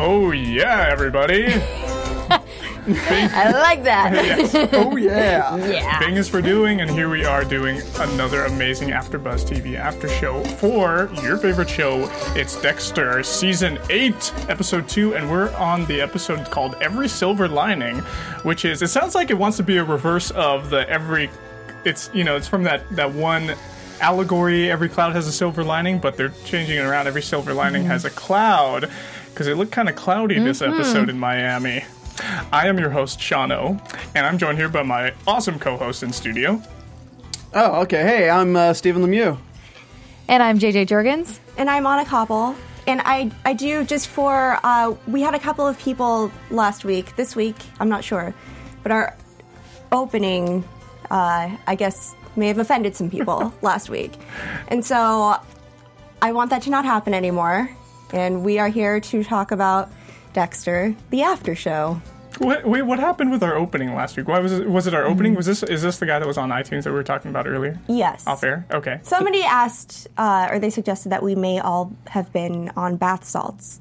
[0.00, 1.46] Oh yeah, everybody.
[2.86, 4.12] I like that.
[4.24, 4.54] yes.
[4.72, 5.56] Oh yeah.
[5.56, 5.98] Yeah.
[5.98, 10.44] Bing is for doing, and here we are doing another amazing AfterBuzz TV after show
[10.44, 12.08] for your favorite show.
[12.36, 17.98] It's Dexter, season eight, episode two, and we're on the episode called "Every Silver Lining,"
[18.44, 21.28] which is it sounds like it wants to be a reverse of the every.
[21.84, 23.56] It's you know it's from that that one
[24.00, 24.70] allegory.
[24.70, 27.08] Every cloud has a silver lining, but they're changing it around.
[27.08, 27.90] Every silver lining mm-hmm.
[27.90, 28.88] has a cloud
[29.38, 31.84] because it looked kind of clowdy this episode in Miami.
[32.50, 33.80] I am your host, Shano,
[34.16, 36.60] and I'm joined here by my awesome co host in studio.
[37.54, 38.02] Oh, okay.
[38.02, 39.38] Hey, I'm uh, Stephen Lemieux.
[40.26, 41.38] And I'm JJ Jurgens.
[41.56, 42.56] and I'm Anna Koppel.
[42.88, 47.14] And I, I do just for uh, we had a couple of people last week.
[47.14, 48.34] This week, I'm not sure,
[48.82, 49.16] but our
[49.92, 50.64] opening,
[51.12, 54.14] uh, I guess, may have offended some people last week,
[54.66, 55.36] and so
[56.20, 57.70] I want that to not happen anymore.
[58.12, 59.90] And we are here to talk about
[60.32, 62.00] Dexter, the after show.
[62.40, 64.28] Wait, wait, what happened with our opening last week?
[64.28, 64.68] Why was it?
[64.68, 65.34] Was it our opening?
[65.34, 65.62] Was this?
[65.64, 67.80] Is this the guy that was on iTunes that we were talking about earlier?
[67.88, 68.26] Yes.
[68.26, 68.64] Off air.
[68.70, 69.00] Okay.
[69.02, 73.80] Somebody asked, uh, or they suggested that we may all have been on bath salts,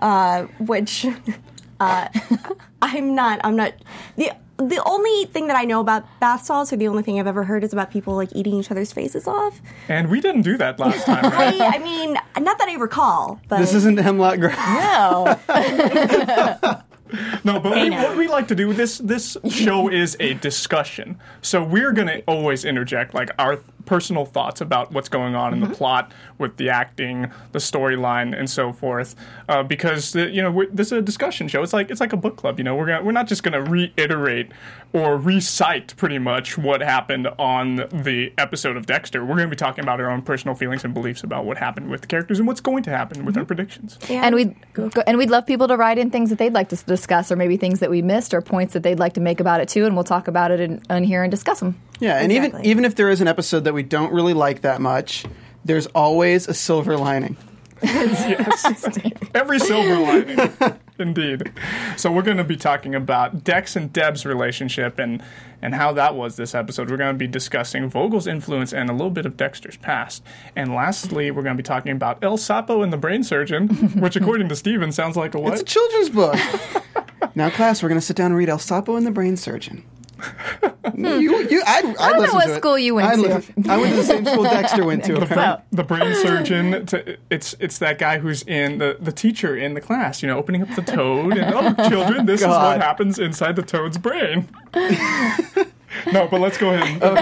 [0.00, 1.06] uh, which
[1.80, 2.08] uh,
[2.82, 3.40] I'm not.
[3.44, 3.74] I'm not.
[4.16, 7.26] the The only thing that I know about bath salts, or the only thing I've
[7.26, 9.60] ever heard, is about people like eating each other's faces off.
[9.88, 11.24] And we didn't do that last time.
[11.32, 11.60] Right?
[11.60, 14.54] I, I mean, not that I recall, but This isn't Hemlock Grove.
[14.66, 15.38] No.
[17.44, 21.18] No, but we, what we like to do this this show is a discussion.
[21.40, 25.68] So we're gonna always interject like our personal thoughts about what's going on in the
[25.74, 29.14] plot with the acting, the storyline, and so forth.
[29.48, 31.62] Uh, because the, you know we're, this is a discussion show.
[31.62, 32.58] It's like it's like a book club.
[32.58, 34.50] You know, we're gonna, we're not just gonna reiterate
[34.92, 39.24] or recite pretty much what happened on the episode of Dexter.
[39.24, 42.00] We're gonna be talking about our own personal feelings and beliefs about what happened with
[42.02, 43.98] the characters and what's going to happen with our predictions.
[44.08, 46.76] and we'd go, and we'd love people to write in things that they'd like to
[46.76, 49.60] discuss, or maybe things that we missed, or points that they'd like to make about
[49.60, 51.78] it too, and we'll talk about it in, in here and discuss them.
[51.98, 52.70] Yeah, and even Exactly.
[52.70, 55.24] even if there is an episode that we don't really like that much,
[55.64, 57.36] there's always a silver lining.
[57.82, 58.98] yes.
[59.34, 60.50] Every silver lining.
[60.98, 61.52] Indeed.
[61.98, 65.22] So we're going to be talking about Dex and Deb's relationship and
[65.60, 66.90] and how that was this episode.
[66.90, 70.22] We're going to be discussing Vogel's influence and a little bit of Dexter's past.
[70.54, 73.68] And lastly, we're going to be talking about El Sapo and the Brain Surgeon,
[74.00, 75.52] which according to Steven sounds like a what?
[75.52, 76.36] It's a children's book.
[77.34, 79.82] now, class, we're going to sit down and read El Sapo and the Brain Surgeon.
[80.18, 81.04] Hmm.
[81.04, 82.56] you, you, I'd, I'd don't know what to it.
[82.56, 83.38] school you went I'd to.
[83.38, 85.14] li- I went to the same school Dexter went to.
[85.20, 86.86] the, brain, the brain surgeon.
[86.86, 90.22] To, it's it's that guy who's in the, the teacher in the class.
[90.22, 93.62] You know, opening up the toad and oh, children, this is what happens inside the
[93.62, 94.48] toad's brain.
[96.12, 97.02] no, but let's go ahead.
[97.02, 97.14] And,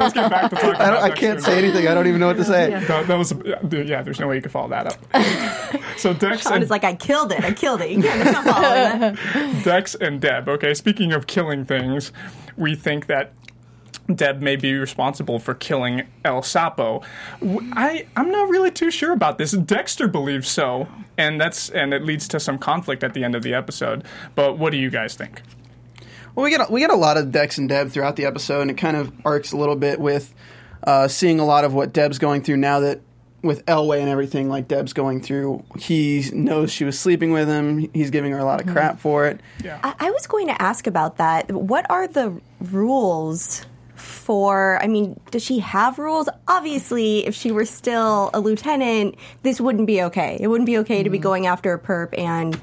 [0.00, 0.70] let's get back to talking.
[0.70, 1.50] I, don't, about I can't Dexter.
[1.50, 1.88] say anything.
[1.88, 2.70] I don't even know what to say.
[2.70, 3.32] That, that was
[3.70, 4.02] yeah.
[4.02, 5.96] There's no way you could follow that up.
[5.96, 7.44] so Dex Sean and is like, I killed it.
[7.44, 7.90] I killed it.
[7.90, 9.62] You can't stop following that.
[9.64, 10.48] Dex and Deb.
[10.48, 12.12] Okay, speaking of killing things,
[12.56, 13.32] we think that
[14.14, 17.04] Deb may be responsible for killing El Sapo.
[17.72, 19.52] I I'm not really too sure about this.
[19.52, 23.42] Dexter believes so, and that's and it leads to some conflict at the end of
[23.42, 24.04] the episode.
[24.34, 25.42] But what do you guys think?
[26.34, 28.62] Well, we get a, we get a lot of Dex and Deb throughout the episode,
[28.62, 30.32] and it kind of arcs a little bit with
[30.82, 33.00] uh, seeing a lot of what Deb's going through now that
[33.42, 35.64] with Elway and everything like Deb's going through.
[35.78, 37.90] He knows she was sleeping with him.
[37.92, 39.40] He's giving her a lot of crap for it.
[39.82, 41.50] I, I was going to ask about that.
[41.50, 44.80] What are the rules for?
[44.80, 46.28] I mean, does she have rules?
[46.46, 50.38] Obviously, if she were still a lieutenant, this wouldn't be okay.
[50.40, 52.58] It wouldn't be okay to be going after a perp and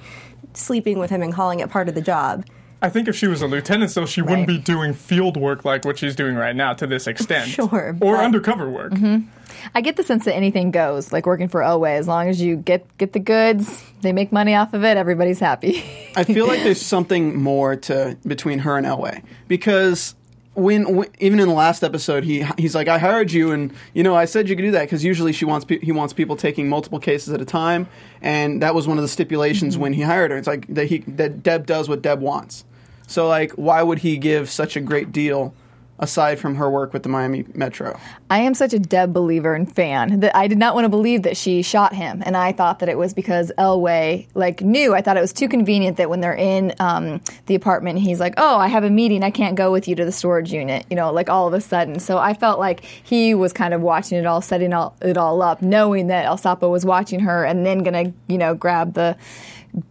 [0.54, 2.46] sleeping with him and calling it part of the job.
[2.82, 5.84] I think if she was a lieutenant, though, she wouldn't be doing field work like
[5.84, 7.50] what she's doing right now to this extent.
[7.50, 8.94] Sure, Or but- undercover work.
[8.94, 9.28] Mm-hmm.
[9.76, 11.98] I get the sense that anything goes, like working for Elway.
[11.98, 14.96] As long as you get get the goods, they make money off of it.
[14.96, 15.84] Everybody's happy.
[16.16, 20.16] I feel like there's something more to between her and Elway because
[20.54, 24.04] when, when even in the last episode, he he's like, I hired you, and you
[24.04, 26.36] know, I said you could do that because usually she wants pe- he wants people
[26.36, 27.88] taking multiple cases at a time,
[28.22, 29.84] and that was one of the stipulations mm-hmm.
[29.84, 30.38] when he hired her.
[30.38, 32.66] It's like that he that Deb does what Deb wants.
[33.10, 35.54] So like, why would he give such a great deal?
[36.02, 39.70] Aside from her work with the Miami Metro, I am such a Deb believer and
[39.70, 42.80] fan that I did not want to believe that she shot him, and I thought
[42.80, 44.96] that it was because Elway like knew.
[44.96, 48.36] I thought it was too convenient that when they're in um, the apartment, he's like,
[48.38, 49.26] "Oh, I have a meeting.
[49.26, 51.60] I can't go with you to the storage unit." You know, like all of a
[51.60, 52.00] sudden.
[52.00, 55.42] So I felt like he was kind of watching it all, setting all, it all
[55.42, 59.18] up, knowing that El Sapo was watching her, and then gonna you know grab the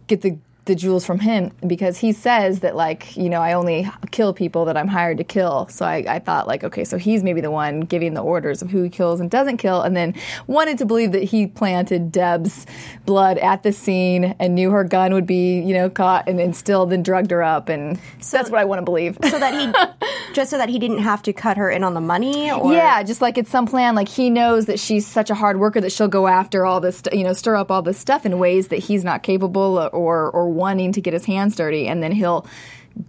[0.07, 0.39] get the
[0.69, 4.65] the jewels from him because he says that like you know I only kill people
[4.65, 5.67] that I'm hired to kill.
[5.67, 8.69] So I, I, thought like okay, so he's maybe the one giving the orders of
[8.69, 10.13] who he kills and doesn't kill, and then
[10.45, 12.67] wanted to believe that he planted Deb's
[13.07, 16.53] blood at the scene and knew her gun would be you know caught and then
[16.53, 19.17] still then drugged her up, and so, that's what I want to believe.
[19.23, 20.05] So that he
[20.35, 23.01] just so that he didn't have to cut her in on the money, or yeah,
[23.01, 23.95] just like it's some plan.
[23.95, 27.01] Like he knows that she's such a hard worker that she'll go after all this,
[27.11, 30.47] you know, stir up all this stuff in ways that he's not capable or or
[30.59, 32.45] wanting to get his hands dirty, and then he'll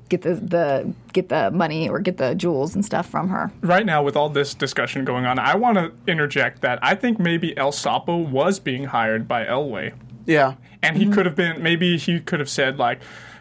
[0.08, 3.50] get the, the get the money or get the jewels and stuff from her.
[3.61, 7.19] Right now, with all this discussion going on, I want to interject that I think
[7.19, 9.93] maybe El Sapo was being hired by Elway.
[10.26, 11.12] Yeah, and he mm-hmm.
[11.12, 11.62] could have been.
[11.62, 13.00] Maybe he could have said like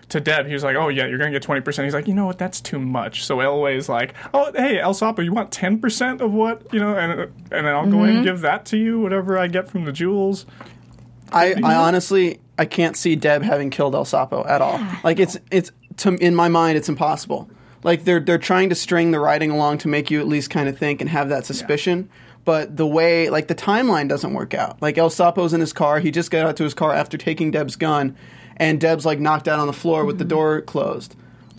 [0.09, 2.13] to Deb, he was like, "Oh yeah, you're gonna get twenty percent." He's like, "You
[2.13, 2.37] know what?
[2.37, 6.33] That's too much." So Elway's like, "Oh hey, El Sapo, you want ten percent of
[6.33, 7.91] what you know?" And and then I'll mm-hmm.
[7.91, 10.45] go ahead and give that to you, whatever I get from the jewels.
[11.31, 14.79] I, I honestly I can't see Deb having killed El Sapo at all.
[15.03, 17.49] Like it's it's to, in my mind it's impossible.
[17.83, 20.67] Like they're they're trying to string the writing along to make you at least kind
[20.67, 22.09] of think and have that suspicion.
[22.09, 22.15] Yeah.
[22.43, 24.81] But the way like the timeline doesn't work out.
[24.81, 26.01] Like El Sapo's in his car.
[26.01, 28.17] He just got out to his car after taking Deb's gun,
[28.57, 30.07] and Deb's like knocked out on the floor mm-hmm.
[30.07, 30.29] with the mm-hmm.
[30.29, 31.15] door closed.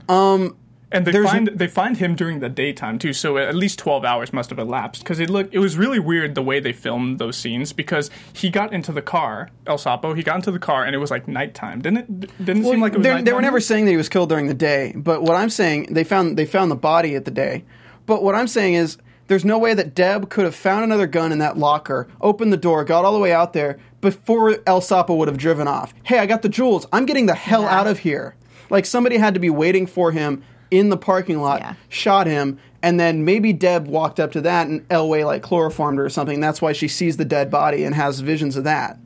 [0.07, 0.57] Um,
[0.93, 4.33] and they find they find him during the daytime too, so at least twelve hours
[4.33, 5.03] must have elapsed.
[5.03, 8.51] Because it looked it was really weird the way they filmed those scenes because he
[8.51, 11.29] got into the car, El Sapo, he got into the car and it was like
[11.29, 11.81] nighttime.
[11.81, 12.45] Didn't it?
[12.45, 13.25] Didn't well, seem like it was.
[13.25, 15.95] They were never saying that he was killed during the day, but what I'm saying
[15.95, 17.65] they found they found the body at the day.
[18.07, 18.99] But what I'm saying is
[19.29, 22.57] there's no way that Deb could have found another gun in that locker, opened the
[22.57, 25.95] door, got all the way out there before El Sapo would have driven off.
[26.03, 26.87] Hey, I got the jewels.
[26.93, 27.79] I'm getting the hell yeah.
[27.79, 28.35] out of here.
[28.71, 31.75] Like somebody had to be waiting for him in the parking lot, yeah.
[31.89, 36.05] shot him, and then maybe Deb walked up to that and Elway like chloroformed her
[36.05, 36.41] or something.
[36.41, 38.99] That's why she sees the dead body and has visions of that.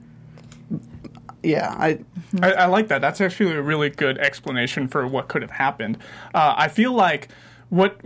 [1.42, 1.98] Yeah, I,
[2.40, 3.00] I, I like that.
[3.02, 5.98] That's actually a really good explanation for what could have happened.
[6.34, 7.28] Uh, I feel like
[7.70, 8.00] what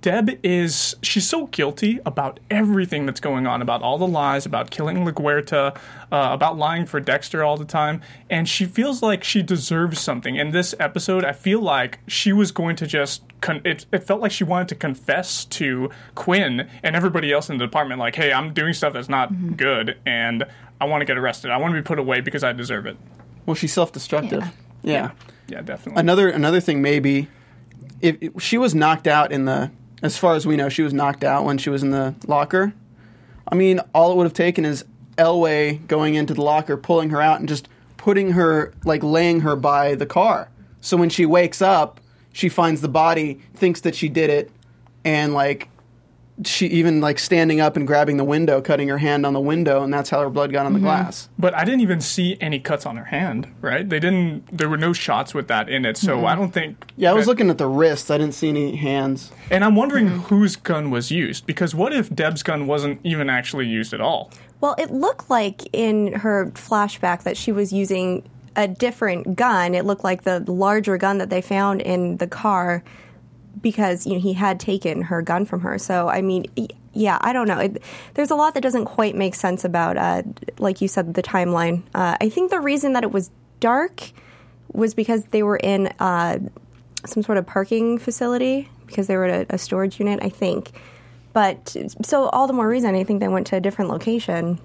[0.00, 4.70] Deb is, she's so guilty about everything that's going on, about all the lies, about
[4.70, 5.80] killing LaGuerta, uh,
[6.10, 10.36] about lying for Dexter all the time, and she feels like she deserves something.
[10.36, 14.20] In this episode, I feel like she was going to just, con- it, it felt
[14.20, 18.32] like she wanted to confess to Quinn and everybody else in the department, like, hey,
[18.32, 19.52] I'm doing stuff that's not mm-hmm.
[19.52, 20.44] good, and
[20.80, 21.50] I want to get arrested.
[21.50, 22.96] I want to be put away because I deserve it.
[23.44, 24.44] Well, she's self-destructive.
[24.82, 24.92] Yeah.
[24.92, 25.10] yeah.
[25.48, 25.98] Yeah, definitely.
[25.98, 27.26] Another another thing maybe
[28.00, 29.70] if, she was knocked out in the
[30.02, 32.72] as far as we know, she was knocked out when she was in the locker.
[33.46, 34.84] I mean, all it would have taken is
[35.16, 39.56] Elway going into the locker, pulling her out, and just putting her, like, laying her
[39.56, 40.48] by the car.
[40.80, 42.00] So when she wakes up,
[42.32, 44.50] she finds the body, thinks that she did it,
[45.04, 45.68] and, like,
[46.44, 49.82] she even like standing up and grabbing the window, cutting her hand on the window,
[49.82, 50.86] and that's how her blood got on the mm-hmm.
[50.86, 51.28] glass.
[51.38, 53.48] But I didn't even see any cuts on her hand.
[53.60, 53.88] Right?
[53.88, 54.56] They didn't.
[54.56, 56.26] There were no shots with that in it, so mm-hmm.
[56.26, 56.86] I don't think.
[56.96, 58.10] Yeah, I was looking at the wrists.
[58.10, 59.32] I didn't see any hands.
[59.50, 60.20] And I'm wondering mm-hmm.
[60.20, 64.30] whose gun was used because what if Deb's gun wasn't even actually used at all?
[64.60, 69.74] Well, it looked like in her flashback that she was using a different gun.
[69.74, 72.82] It looked like the larger gun that they found in the car
[73.60, 75.78] because you know he had taken her gun from her.
[75.78, 76.46] So I mean,
[76.92, 77.58] yeah, I don't know.
[77.58, 77.82] It,
[78.14, 80.22] there's a lot that doesn't quite make sense about, uh,
[80.58, 81.82] like you said, the timeline.
[81.94, 83.30] Uh, I think the reason that it was
[83.60, 84.10] dark
[84.72, 86.38] was because they were in uh,
[87.06, 90.20] some sort of parking facility because they were at a, a storage unit.
[90.22, 90.72] I think,
[91.32, 94.58] but so all the more reason I think they went to a different location.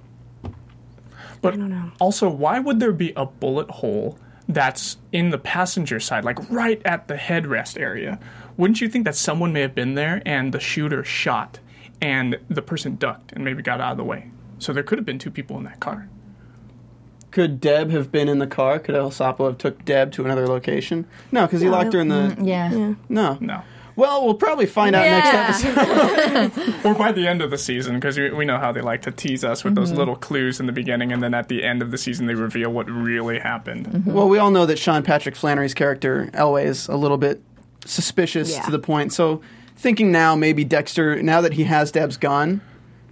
[1.42, 1.60] But
[2.00, 6.82] also, why would there be a bullet hole that's in the passenger side, like right
[6.86, 8.20] at the headrest area?
[8.58, 11.60] wouldn't you think that someone may have been there and the shooter shot
[12.02, 14.30] and the person ducked and maybe got out of the way?
[14.60, 16.08] So there could have been two people in that car.
[17.32, 18.80] Could Deb have been in the car?
[18.80, 21.06] Could El Sapo have took Deb to another location?
[21.34, 22.34] No, because he locked her in the.
[22.38, 22.72] Mm, yeah.
[22.72, 22.94] yeah.
[23.10, 23.38] No.
[23.42, 23.62] No.
[23.96, 25.20] Well, we'll probably find out yeah.
[25.22, 26.86] next episode.
[26.86, 29.12] or by the end of the season, because we, we know how they like to
[29.12, 29.84] tease us with mm-hmm.
[29.84, 32.36] those little clues in the beginning, and then at the end of the season, they
[32.36, 33.88] reveal what really happened.
[33.88, 34.14] Mm-hmm.
[34.14, 37.42] Well, we all know that Sean Patrick Flanery's character, Elway, is a little bit
[37.86, 38.64] suspicious yeah.
[38.64, 39.14] to the point.
[39.14, 39.42] So
[39.76, 42.62] thinking now maybe Dexter, now that he has Deb's gun,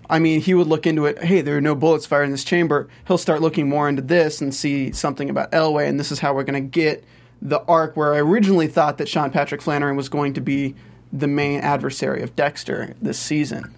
[0.10, 1.24] I mean, he would look into it.
[1.24, 2.90] Hey, there are no bullets fired in this chamber.
[3.08, 6.34] He'll start looking more into this and see something about Elway, and this is how
[6.34, 7.04] we're going to get
[7.46, 10.76] the arc where I originally thought that Sean Patrick Flanery was going to be
[11.12, 13.74] the main adversary of Dexter this season.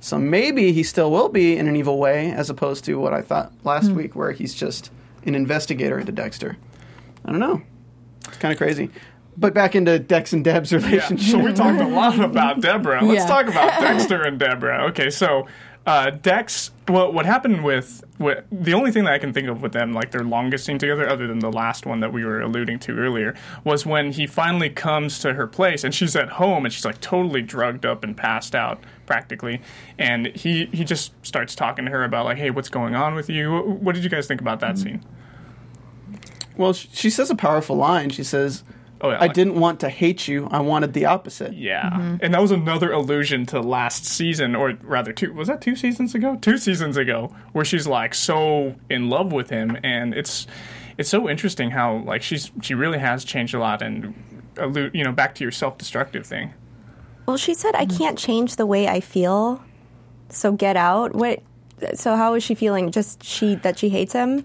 [0.00, 3.20] So maybe he still will be in an evil way, as opposed to what I
[3.20, 4.90] thought last week, where he's just
[5.26, 6.56] an investigator into Dexter.
[7.26, 7.60] I don't know.
[8.26, 8.88] It's kind of crazy.
[9.36, 11.30] But back into Dex and Deb's Yeah, relationship.
[11.30, 13.04] so we talked a lot about Deborah.
[13.04, 13.26] Let's Yeah.
[13.26, 14.84] talk about Dexter and Deborah.
[14.88, 15.46] Okay, so
[15.86, 19.62] uh, Dex, well, what happened with, with the only thing that I can think of
[19.62, 22.40] with them, like their longest scene together, other than the last one that we were
[22.40, 26.64] alluding to earlier, was when he finally comes to her place and she's at home
[26.64, 29.60] and she's like totally drugged up and passed out practically,
[29.98, 33.28] and he he just starts talking to her about like, hey, what's going on with
[33.28, 33.52] you?
[33.52, 34.82] What, what did you guys think about that mm-hmm.
[34.82, 35.04] scene?
[36.56, 38.10] Well, she says a powerful line.
[38.10, 38.64] She says,
[39.02, 40.48] Oh, yeah, I like- didn't want to hate you.
[40.50, 41.54] I wanted the opposite.
[41.54, 42.16] Yeah, mm-hmm.
[42.20, 46.14] and that was another allusion to last season, or rather, two was that two seasons
[46.14, 46.36] ago?
[46.40, 50.46] Two seasons ago, where she's like so in love with him, and it's
[50.98, 54.14] it's so interesting how like she's she really has changed a lot, and
[54.58, 56.52] allude you know back to your self destructive thing.
[57.26, 59.62] Well, she said, "I can't change the way I feel,
[60.28, 61.42] so get out." What?
[61.94, 62.90] So how is she feeling?
[62.90, 64.44] Just she that she hates him?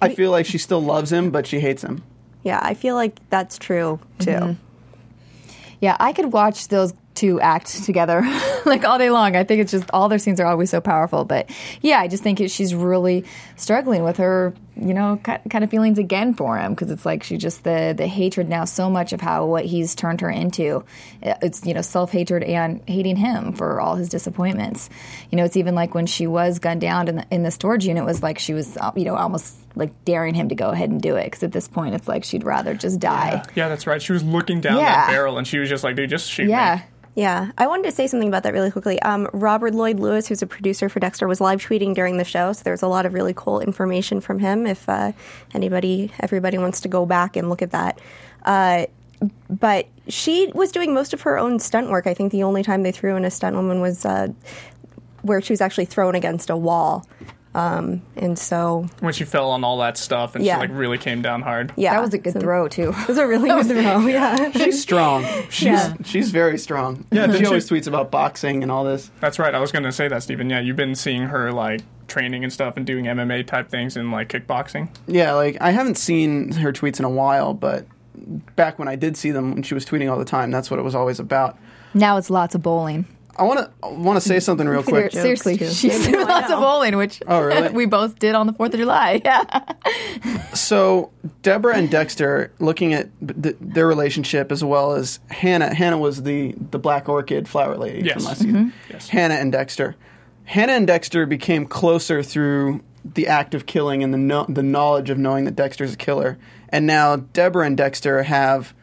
[0.00, 2.02] I feel like she still loves him, but she hates him.
[2.42, 4.30] Yeah, I feel like that's true too.
[4.30, 4.52] Mm-hmm.
[5.80, 8.22] Yeah, I could watch those two act together
[8.64, 9.36] like all day long.
[9.36, 11.24] I think it's just all their scenes are always so powerful.
[11.24, 13.24] But yeah, I just think it, she's really
[13.62, 17.36] struggling with her, you know, kind of feelings again for him because it's like she
[17.36, 20.84] just the the hatred now so much of how what he's turned her into.
[21.22, 24.90] It's you know self hatred and hating him for all his disappointments.
[25.30, 27.86] You know, it's even like when she was gunned down in the, in the storage
[27.86, 30.68] unit, it was like she was uh, you know almost like daring him to go
[30.70, 33.42] ahead and do it because at this point it's like she'd rather just die.
[33.54, 34.02] Yeah, that's right.
[34.02, 34.84] She was looking down Yeah.
[34.92, 36.76] that barrel, and she was just like, "Dude, just shoot Yeah.
[36.76, 36.82] me."
[37.14, 39.00] Yeah, I wanted to say something about that really quickly.
[39.02, 42.54] Um, Robert Lloyd Lewis, who's a producer for Dexter, was live tweeting during the show,
[42.54, 44.66] so there's a lot of really cool information from him.
[44.66, 45.12] If uh,
[45.52, 48.00] anybody, everybody wants to go back and look at that.
[48.44, 48.86] Uh,
[49.50, 52.06] but she was doing most of her own stunt work.
[52.06, 54.28] I think the only time they threw in a stunt woman was uh,
[55.20, 57.06] where she was actually thrown against a wall.
[57.54, 60.54] Um, and so, When she fell on all that stuff, and Yeah.
[60.54, 61.72] she like really came down hard.
[61.76, 62.94] yeah, That was a good so- throw too.
[63.02, 64.06] It was a really good throw.
[64.06, 65.24] Yeah, She's strong.
[65.50, 65.92] She's Yeah.
[66.04, 67.04] she's very strong.
[67.10, 69.10] Yeah, she always tweets about boxing and all this.
[69.20, 69.54] That's right.
[69.54, 70.48] I was going to say that, Stephen.
[70.48, 74.10] Yeah, you've been seeing her like training and stuff, and doing MMA type things and
[74.10, 74.88] like kickboxing.
[75.06, 77.86] Yeah, like I haven't seen her tweets in a while, but
[78.56, 80.78] back when I did see them when she was tweeting all the time, that's what
[80.80, 81.58] it was always about.
[81.94, 83.06] Now it's lots of bowling.
[83.36, 85.12] I want to want to say something real quick.
[85.12, 85.68] Seriously, too.
[85.70, 87.68] she's doing I lots of bowling, which Oh, really?
[87.72, 89.20] we both did on the Fourth of July.
[89.24, 89.72] Yeah,
[90.54, 91.10] So
[91.42, 93.08] Deborah and Dexter, looking at
[93.42, 95.74] th- their relationship as well as Hannah.
[95.74, 98.14] Hannah was the the black orchid flower lady Yes.
[98.14, 98.54] from last season.
[98.66, 98.92] Mm-hmm.
[98.92, 99.08] Yes.
[99.08, 99.96] Hannah and Dexter.
[100.44, 105.10] Hannah and Dexter became closer through the act of killing and the no- the knowledge
[105.10, 106.38] of knowing that Dexter's a killer.
[106.68, 108.74] And now Deborah and Dexter have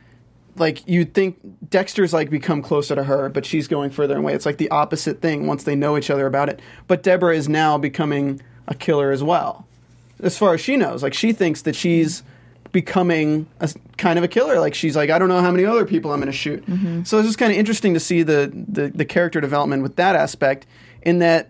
[0.60, 1.40] like you'd think
[1.70, 4.34] Dexter's like become closer to her, but she's going further away.
[4.34, 6.60] It's like the opposite thing once they know each other about it.
[6.88, 9.68] But Deborah is now becoming a killer as well,
[10.22, 11.02] as far as she knows.
[11.02, 12.24] Like she thinks that she's
[12.72, 14.60] becoming a kind of a killer.
[14.60, 16.66] Like she's like, I don't know how many other people I'm going to shoot.
[16.66, 17.04] Mm-hmm.
[17.04, 20.16] So it's just kind of interesting to see the, the the character development with that
[20.16, 20.68] aspect.
[21.02, 21.50] In that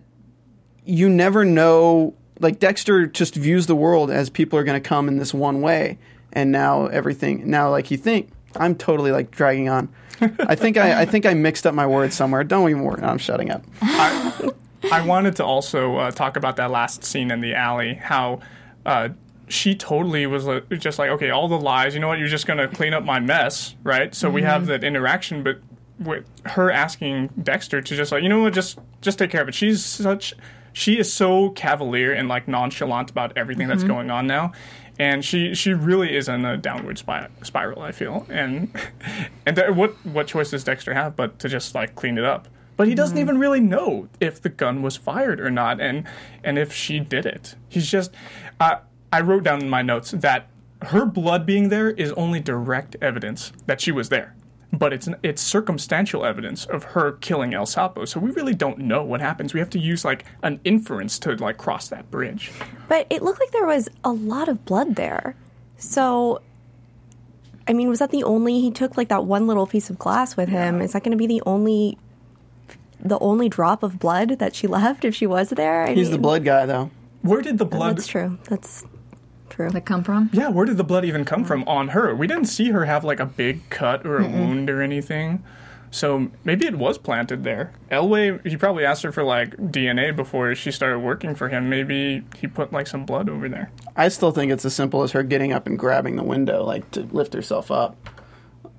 [0.84, 2.14] you never know.
[2.38, 5.60] Like Dexter just views the world as people are going to come in this one
[5.60, 5.98] way,
[6.32, 7.50] and now everything.
[7.50, 9.88] Now, like you think, I'm totally like dragging on.
[10.20, 12.44] I think I, I think I mixed up my words somewhere.
[12.44, 13.02] Don't even worry.
[13.02, 13.64] I'm shutting up.
[13.80, 14.50] I,
[14.92, 17.94] I wanted to also uh, talk about that last scene in the alley.
[17.94, 18.40] How
[18.84, 19.10] uh,
[19.48, 21.94] she totally was like, just like, okay, all the lies.
[21.94, 22.18] You know what?
[22.18, 24.14] You're just gonna clean up my mess, right?
[24.14, 25.60] So we have that interaction, but
[25.98, 28.52] with her asking Dexter to just like, you know what?
[28.54, 29.54] Just just take care of it.
[29.54, 30.34] She's such.
[30.72, 34.52] She is so cavalier and like nonchalant about everything that's going on now.
[35.00, 37.82] And she, she really is in a downward spi- spiral.
[37.82, 38.70] I feel, and
[39.46, 42.48] and th- what what choice does Dexter have but to just like clean it up?
[42.80, 46.06] but he doesn't even really know if the gun was fired or not and
[46.42, 48.10] and if she did it he's just
[48.58, 48.76] uh,
[49.12, 50.48] i wrote down in my notes that
[50.84, 54.34] her blood being there is only direct evidence that she was there
[54.72, 58.06] but it's it's circumstantial evidence of her killing El Sapo.
[58.06, 59.52] So we really don't know what happens.
[59.52, 62.52] We have to use like an inference to like cross that bridge.
[62.88, 65.34] But it looked like there was a lot of blood there.
[65.76, 66.42] So,
[67.66, 70.36] I mean, was that the only he took like that one little piece of glass
[70.36, 70.80] with him?
[70.80, 71.98] Is that going to be the only
[73.02, 75.84] the only drop of blood that she left if she was there?
[75.84, 76.90] I He's the blood guy, though.
[77.22, 77.96] Where did the blood?
[77.96, 78.38] That's true.
[78.48, 78.84] That's
[79.50, 79.70] true.
[79.70, 80.30] that come from.
[80.32, 82.14] Yeah, where did the blood even come from on her?
[82.14, 85.42] We didn't see her have like a big cut or a wound or anything.
[85.92, 87.72] So maybe it was planted there.
[87.90, 91.68] Elway, he probably asked her for like DNA before she started working for him.
[91.68, 93.72] Maybe he put like some blood over there.
[93.96, 96.88] I still think it's as simple as her getting up and grabbing the window, like
[96.92, 97.96] to lift herself up.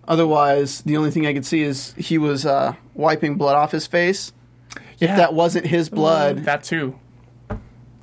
[0.08, 3.88] Otherwise, the only thing I could see is he was uh, wiping blood off his
[3.88, 4.32] face.
[4.98, 5.12] Yeah.
[5.12, 6.98] If that wasn't his blood, That too.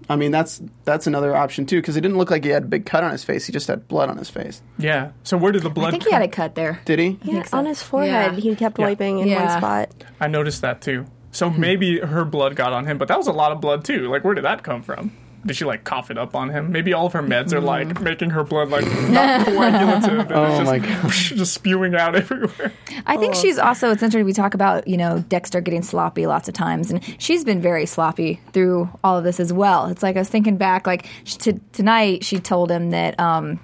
[0.08, 2.66] I mean that's that's another option too because it didn't look like he had a
[2.66, 3.46] big cut on his face.
[3.46, 4.62] He just had blood on his face.
[4.78, 5.10] Yeah.
[5.22, 6.80] So where did the blood I think he had a cut there.
[6.86, 7.18] Did he?
[7.22, 7.58] Yeah, so.
[7.58, 8.40] on his forehead, Yeah.
[8.40, 8.86] he kept Yeah.
[8.86, 9.44] wiping in Yeah.
[9.50, 9.90] one spot.
[10.20, 11.04] I noticed that too.
[11.30, 14.08] So maybe her blood got on him, but that was a lot of blood too.
[14.10, 15.12] Like, where did that come from?
[15.46, 16.72] Did she like cough it up on him?
[16.72, 20.18] Maybe all of her meds are like making her blood like not coagulative.
[20.20, 21.10] And Oh it's just, my God.
[21.12, 22.72] just spewing out everywhere.
[23.06, 23.90] I think she's also.
[23.92, 24.24] It's interesting.
[24.26, 27.86] We talk about you know Dexter getting sloppy lots of times, and she's been very
[27.86, 29.86] sloppy through all of this as well.
[29.86, 33.18] It's like I was thinking back, like sh- to, tonight she told him that.
[33.20, 33.60] Um,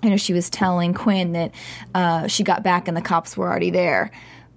[0.00, 1.52] you know, she was telling Quinn that
[1.92, 4.12] uh, she got back and the cops were already there,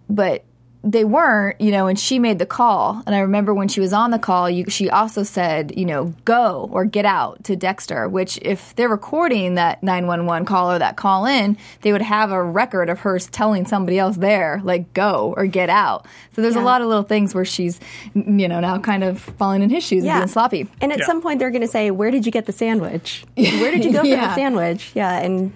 [0.08, 0.44] but
[0.84, 1.60] they weren't.
[1.62, 3.02] You know, and she made the call.
[3.06, 6.14] And I remember when she was on the call, you, she also said, you know,
[6.26, 8.08] go or get out to Dexter.
[8.10, 12.02] Which, if they're recording that nine one one call or that call in, they would
[12.02, 16.06] have a record of her telling somebody else there, like go or get out.
[16.36, 17.80] So there's a lot of little things where she's,
[18.14, 20.68] you know, now kind of falling in his shoes and being sloppy.
[20.82, 21.06] And at Yeah.
[21.06, 23.24] some point, they're going to say, "Where did you get the sandwich?
[23.36, 25.52] Where did you go for the sandwich?" Yeah, and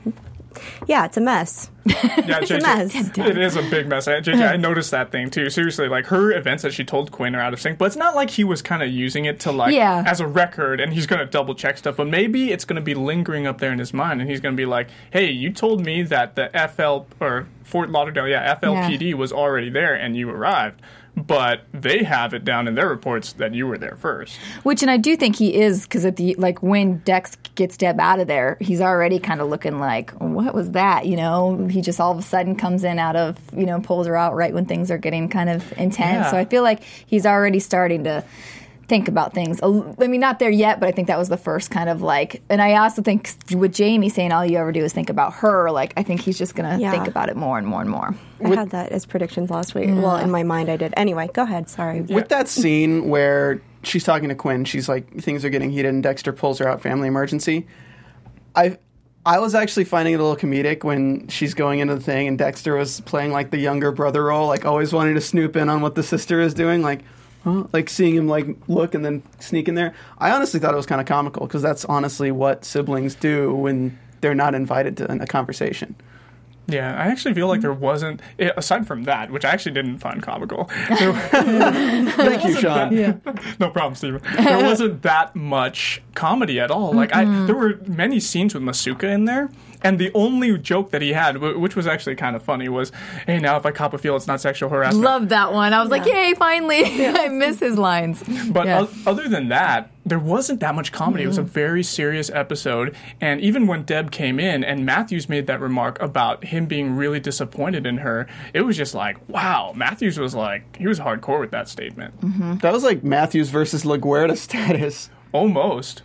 [0.88, 1.70] yeah, it's a mess.
[1.86, 2.96] Yeah, It's a mess.
[3.18, 4.08] It is a big mess.
[4.08, 5.50] I- JJ, I noticed that thing too.
[5.52, 8.16] Seriously, like her events that she told Quinn are out of sync, but it's not
[8.16, 10.04] like he was kind of using it to like Yeah.
[10.08, 11.98] as a record and he's going to double check stuff.
[11.98, 14.56] But maybe it's going to be lingering up there in his mind, and he's going
[14.56, 19.14] to be like, "Hey, you told me that the FL or Fort Lauderdale, yeah, FLPD
[19.14, 20.82] was already there, and you arrived."
[21.17, 24.38] But they have it down in their reports that you were there first.
[24.63, 28.00] Which, and I do think he is because at the like when Dex gets Deb
[28.00, 31.05] out of there, he's already kind of looking like, what was that?
[31.05, 34.07] You know, he just all of a sudden comes in out of you know pulls
[34.07, 36.25] her out right when things are getting kind of intense.
[36.25, 36.31] Yeah.
[36.31, 38.24] So I feel like he's already starting to
[38.88, 39.60] think about things.
[39.63, 42.42] I mean, not there yet, but I think that was the first kind of like.
[42.50, 45.71] And I also think with Jamie saying all you ever do is think about her,
[45.71, 46.91] like I think he's just gonna Yeah.
[46.91, 48.15] think about it more and more and more.
[48.43, 49.89] I had that as predictions last week.
[49.89, 50.93] Well, in my mind, I did.
[50.98, 51.69] Anyway, go ahead.
[51.69, 52.02] Sorry.
[52.02, 56.04] With that scene where she's talking to Quinn, she's like, things are getting heated, and
[56.04, 57.65] Dexter pulls her out, family emergency.
[58.56, 58.78] I,
[59.26, 62.38] I was actually finding it a little comedic when she's going into the thing, and
[62.38, 65.82] Dexter was playing like the younger brother role, like always wanting to snoop in on
[65.82, 67.02] what the sister is doing, like,
[67.45, 67.63] huh?
[67.71, 69.95] like seeing him like look and then sneak in there.
[70.17, 73.97] I honestly thought it was kind of comical because that's honestly what siblings do when
[74.19, 75.95] they're not invited to a conversation.
[76.67, 79.99] Yeah, I actually feel like there wasn't, eh, aside from that, which I actually didn't
[79.99, 80.69] find comical.
[80.99, 83.21] There, Thank you, Sean.
[83.60, 84.21] no problem, Steven.
[84.36, 86.93] There wasn't that much comedy at all.
[86.93, 89.51] Like, I there were many scenes with Masuka in there,
[89.86, 92.91] and the only joke that he had, which was actually kind of funny, was,
[93.26, 95.74] "Hey, now if I cop a feel, it's not sexual harassment." Love that one.
[95.74, 96.84] I was like, yay, finally!
[97.08, 98.24] I miss his lines.
[98.50, 98.82] But Yeah.
[98.82, 101.24] o- other than that, there wasn't that much comedy.
[101.24, 101.50] It was a mm-hmm.
[101.50, 102.95] very serious episode.
[103.19, 107.19] And even when Deb came in and Matthews made that remark about him being really
[107.19, 109.74] disappointed in her, it was just like, wow.
[109.76, 112.19] Matthews was like, he was hardcore with that statement.
[112.21, 112.58] Mm-hmm.
[112.58, 115.10] That was like Matthews versus LaGuerta status.
[115.32, 116.04] Almost.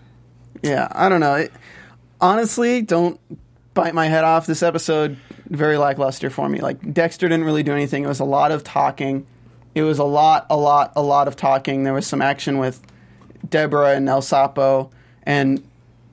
[0.62, 1.35] Yeah, I don't know.
[1.35, 1.53] It,
[2.21, 3.21] honestly, don't
[3.75, 4.47] bite my head off.
[4.47, 5.17] This episode
[5.49, 6.61] very lackluster for me.
[6.61, 8.05] Like Dexter didn't really do anything.
[8.05, 9.27] It was a lot of talking.
[9.75, 11.85] It was a lot, a lot, a lot of talking.
[11.85, 12.81] There was some action with
[13.49, 14.91] Deborah and El Sapo,
[15.23, 15.63] and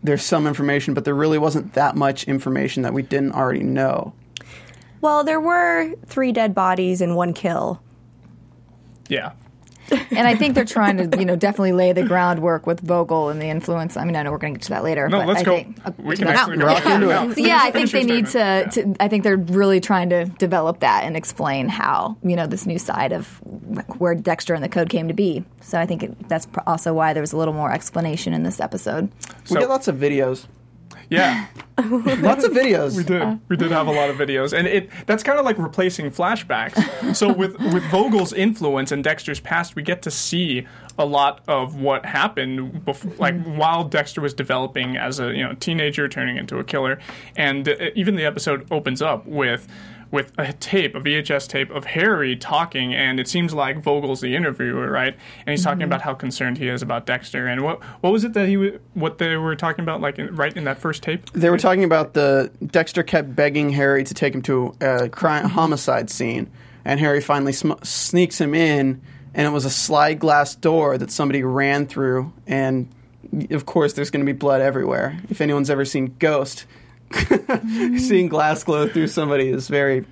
[0.04, 4.13] there's some information, but there really wasn't that much information that we didn't already know.
[5.02, 7.82] Well, there were three dead bodies and one kill.
[9.10, 9.32] Yeah.
[9.91, 13.41] And I think they're trying to, you know, definitely lay the groundwork with Vogel and
[13.41, 13.97] the influence.
[13.97, 15.08] I mean, I know we're going to get to that later.
[15.10, 15.56] No, but let's I go.
[15.56, 16.34] Think, uh, we can no.
[16.34, 17.36] actually Rock go into it.
[17.36, 18.97] So, yeah, I think they need to, statement.
[18.97, 19.04] to.
[19.04, 22.80] I think they're really trying to develop that and explain how you know this new
[22.80, 23.28] side of
[23.97, 25.43] where Dexter and the code came to be.
[25.62, 28.43] So I think it, that's pr- also why there was a little more explanation in
[28.43, 29.12] this episode.
[29.41, 30.45] We So- get lots of videos.
[31.10, 31.48] Yeah.
[31.78, 32.98] Lots of videos.
[32.98, 33.39] We did.
[33.50, 37.15] We did have a lot of videos, and it that's kind of like replacing flashbacks.
[37.15, 40.65] so with with Vogel's influence and Dexter's past, we get to see
[40.98, 45.54] a lot of what happened, bef- like while Dexter was developing as a you know
[45.54, 46.98] teenager, turning into a killer,
[47.36, 49.67] and uh, even the episode opens up with.
[50.10, 54.36] With a tape, a VHS tape of Harry talking, and it seems like Vogel's the
[54.36, 55.13] interviewer, right?
[55.46, 55.88] And he's talking mm-hmm.
[55.88, 58.78] about how concerned he is about Dexter, and what what was it that he wa-
[58.93, 61.30] what they were talking about, like in, right in that first tape?
[61.34, 65.50] They were talking about the Dexter kept begging Harry to take him to a crime
[65.50, 66.50] homicide scene,
[66.86, 69.02] and Harry finally sm- sneaks him in,
[69.34, 72.88] and it was a slide glass door that somebody ran through, and
[73.52, 75.20] of course there's going to be blood everywhere.
[75.30, 76.65] If anyone's ever seen Ghost,
[77.98, 80.06] seeing glass glow through somebody is very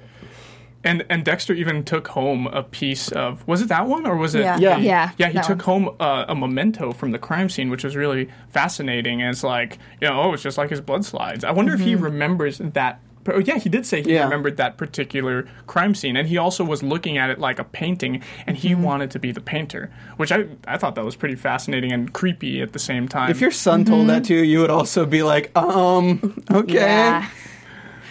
[0.84, 4.36] And and Dexter even took home a piece of was it that one or was
[4.36, 4.58] it Yeah.
[4.60, 4.78] Yeah.
[4.78, 7.96] Yeah, yeah he that took home uh, a memento from the crime scene which was
[7.96, 9.22] really fascinating.
[9.22, 11.44] And it's like you know oh it's just like his blood slides.
[11.44, 13.00] I wonder if he remembers that
[13.34, 14.24] oh yeah he did say he Yeah.
[14.26, 18.22] remembered that particular crime scene and he also was looking at it like a painting
[18.46, 21.92] and he wanted to be the painter which I I thought that was pretty fascinating
[21.92, 24.70] and creepy at the same time If your son told that to you, you would
[24.70, 26.74] also be like, um, okay.
[26.76, 27.30] Yeah.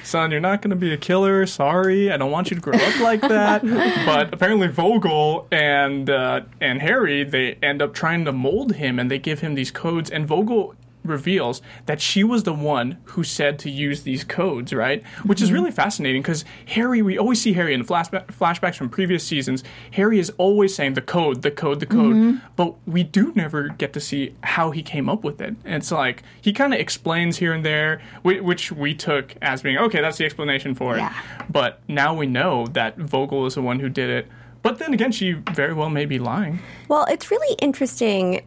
[0.03, 1.47] son, you're not going to be a killer.
[1.47, 3.63] Sorry, I don't want you to grow up like that.
[4.07, 9.11] but apparently, Vogel and uh, and Harry they end up trying to mold him, and
[9.11, 10.11] they give him these codes.
[10.11, 15.07] And Vogel reveals that she was the one who said to use these codes, right?
[15.25, 15.55] Which is mm-hmm.
[15.55, 19.63] really fascinating because Harry, we always see Harry in flashbacks from previous seasons.
[19.93, 22.47] Harry is always saying the code, the code, the code, mm-hmm.
[22.57, 25.55] but we do never get to see how he came up with it.
[25.65, 29.79] And it's like he kind of explains here and there, which we took as being
[29.79, 30.01] okay.
[30.01, 30.99] That's the explanation for it.
[30.99, 31.15] Yeah.
[31.51, 34.29] But now we know that Vogel is the one who did it.
[34.63, 36.61] But then again, she very well may be lying.
[36.89, 38.43] Well, it's really interesting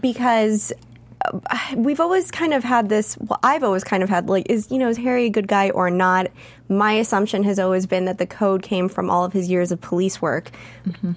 [0.00, 0.72] because
[1.76, 3.16] we've always kind of had this.
[3.18, 5.70] Well, I've always kind of had like, is you know, is Harry a good guy
[5.70, 6.30] or not?
[6.68, 9.80] My assumption has always been that the code came from all of his years of
[9.80, 10.50] police work,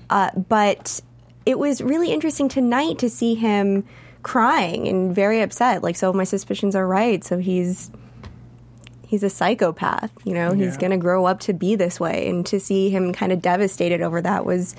[0.10, 1.02] uh, but
[1.46, 3.84] it was really interesting tonight to see him
[4.22, 5.82] crying and very upset.
[5.82, 7.24] Like, so my suspicions are right.
[7.24, 7.90] So he's
[9.08, 10.12] he's a psychopath.
[10.24, 13.14] You know, he's going to grow up to be this way, and to see him
[13.14, 14.76] kind of devastated over that was,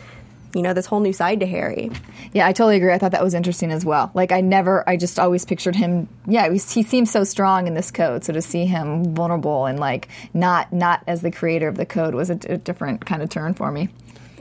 [0.54, 1.90] you know, this whole new side to Harry.
[2.32, 2.92] Yeah, I totally agree.
[2.92, 4.10] I thought that was interesting as well.
[4.14, 6.08] Like, I never, I just always pictured him.
[6.26, 8.24] Yeah, he, he seems so strong in this code.
[8.24, 12.14] So to see him vulnerable and like not not as the creator of the code
[12.14, 13.88] was a, d- a different kind of turn for me.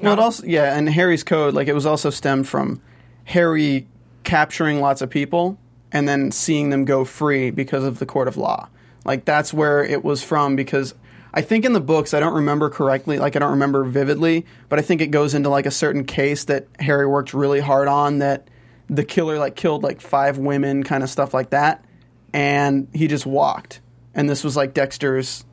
[0.01, 2.81] Well, it also yeah, and Harry's code like it was also stemmed from
[3.25, 3.87] Harry
[4.23, 5.57] capturing lots of people
[5.91, 8.67] and then seeing them go free because of the court of law.
[9.05, 10.93] Like that's where it was from because
[11.33, 14.79] I think in the books I don't remember correctly, like I don't remember vividly, but
[14.79, 18.19] I think it goes into like a certain case that Harry worked really hard on
[18.19, 18.47] that
[18.89, 21.85] the killer like killed like five women kind of stuff like that
[22.33, 23.81] and he just walked.
[24.13, 25.45] And this was like Dexter's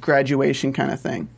[0.00, 1.28] graduation kind of thing.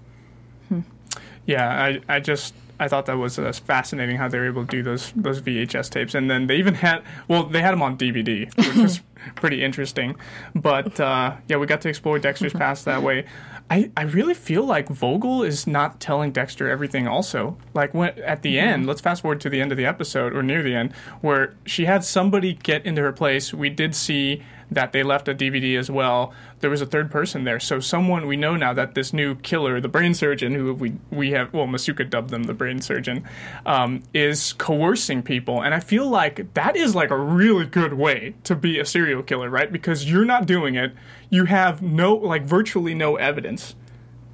[1.46, 4.70] Yeah, I, I just I thought that was uh, fascinating how they were able to
[4.70, 7.96] do those those VHS tapes, and then they even had well they had them on
[7.96, 9.00] DVD, which was
[9.36, 10.16] pretty interesting.
[10.54, 13.26] But uh, yeah, we got to explore Dexter's past that way.
[13.68, 17.09] I, I really feel like Vogel is not telling Dexter everything.
[17.09, 20.35] Also, like when at the end, let's fast forward to the end of the episode
[20.35, 23.52] or near the end, where she had somebody get into her place.
[23.52, 26.33] We did see that they left a DVD as well.
[26.61, 29.81] There was a third person there, so someone we know now that this new killer,
[29.81, 33.29] the brain surgeon, who we we have well Masuka dubbed them the brain surgeon,
[33.64, 38.35] um, is coercing people, and I feel like that is like a really good way
[38.44, 39.70] to be a serial killer, right?
[39.70, 40.92] Because you're not doing it,
[41.30, 43.74] you have no like virtually no evidence.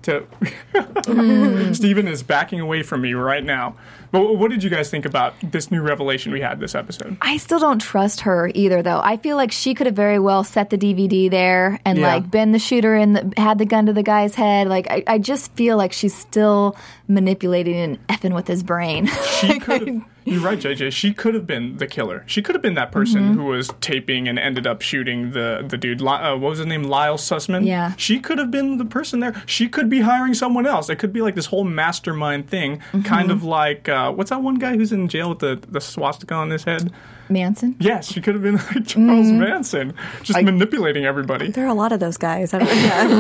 [0.02, 1.74] To mm.
[1.76, 3.76] Stephen is backing away from me right now.
[4.10, 7.16] But what did you guys think about this new revelation we had this episode?
[7.22, 9.00] I still don't trust her either, though.
[9.02, 12.08] I feel like she could have very well set the DVD there and Yeah.
[12.14, 14.66] like been the shooter and the, had the gun to the guy's head.
[14.66, 16.76] Like I, I just feel like she's still
[17.08, 19.06] manipulating and effing with his brain.
[19.40, 20.02] She could have.
[20.24, 20.92] You're right, JJ.
[20.92, 22.22] She could have been the killer.
[22.26, 23.40] She could have been that person Mm-hmm.
[23.40, 26.00] who was taping and ended up shooting the the dude.
[26.02, 26.84] Uh, what was his name?
[26.84, 27.66] Lyle Sussman.
[27.66, 27.92] Yeah.
[27.96, 29.34] She could have been the person there.
[29.46, 30.88] She could be hiring someone else.
[30.88, 33.02] It could be like this whole mastermind thing, Mm-hmm.
[33.02, 36.34] kind of like uh, what's that one guy who's in jail with the the swastika
[36.34, 36.92] on his head?
[37.28, 37.76] Manson.
[37.80, 39.38] Yes, she could have been like Charles Mm-hmm.
[39.40, 41.50] Manson, just manipulating everybody.
[41.50, 42.52] There are a lot of those guys.
[42.52, 42.68] I don't,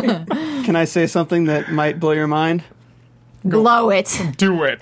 [0.04, 0.24] yeah.
[0.64, 2.62] Can I say something that might blow your mind?
[3.44, 4.20] Blow it.
[4.36, 4.80] Do it.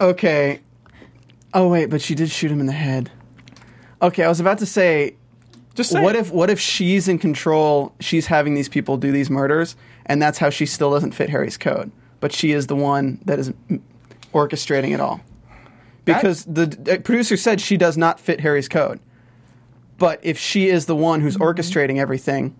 [0.00, 0.60] Okay.
[1.52, 3.10] Oh wait, but she did shoot him in the head.
[4.02, 5.16] Okay, I was about to say,
[5.74, 6.20] Just say what it.
[6.20, 7.94] if what if she's in control?
[8.00, 11.56] She's having these people do these murders, and that's how she still doesn't fit Harry's
[11.56, 11.90] code.
[12.20, 13.52] But she is the one that is
[14.32, 15.20] orchestrating it all.
[16.04, 19.00] Because the, the uh, producer said she does not fit Harry's code.
[19.98, 21.42] But if she is the one who's mm-hmm.
[21.42, 22.56] orchestrating everything,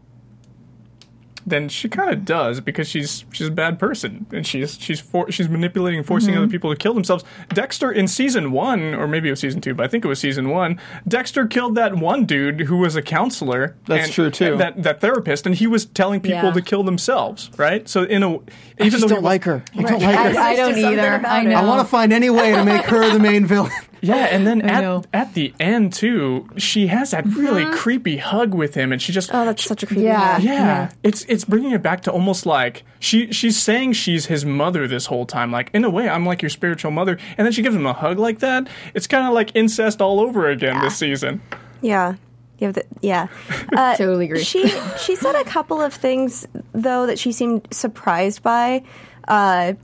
[1.46, 5.31] then she kind of does because she's she's a bad person and she's she's for,
[5.31, 6.53] she's manipulating and forcing other mm-hmm.
[6.53, 7.24] people to kill themselves.
[7.50, 10.18] Dexter in season one or maybe it was season two, but I think it was
[10.18, 10.81] season one.
[11.07, 13.76] Dexter killed that one dude who was a counselor.
[13.87, 14.53] That's and- true, too.
[14.53, 16.53] and That that therapist, and he was telling people Yeah.
[16.53, 17.50] to kill themselves.
[17.57, 17.88] Right.
[17.88, 18.44] So in a even
[18.79, 19.64] I just though he don't was- like her.
[19.76, 20.11] I don't like her.
[20.11, 21.26] I, I don't There's just something either.
[21.26, 21.57] I know.
[21.57, 23.72] I want to find any way to make her the main villain.
[24.02, 27.74] Yeah, and then at, at the end too, she has that really Mm-hmm.
[27.74, 30.02] creepy hug with him, and she just oh, that's such a creepy.
[30.04, 30.34] Yeah.
[30.34, 30.42] hug.
[30.42, 34.86] Yeah, it's it's bringing it back to almost like she she's saying she's his mother
[34.88, 35.52] this whole time.
[35.52, 37.92] Like in a way, I'm like your spiritual mother, and then she gives him a
[37.92, 38.68] hug like that.
[38.94, 41.42] It's kind of like incest all over again this season.
[41.82, 42.14] Yeah.
[42.58, 43.28] You have the, yeah.
[43.74, 44.44] Uh, Totally agree.
[44.44, 48.82] She she said a couple of things though that she seemed surprised by.
[49.28, 49.74] uh,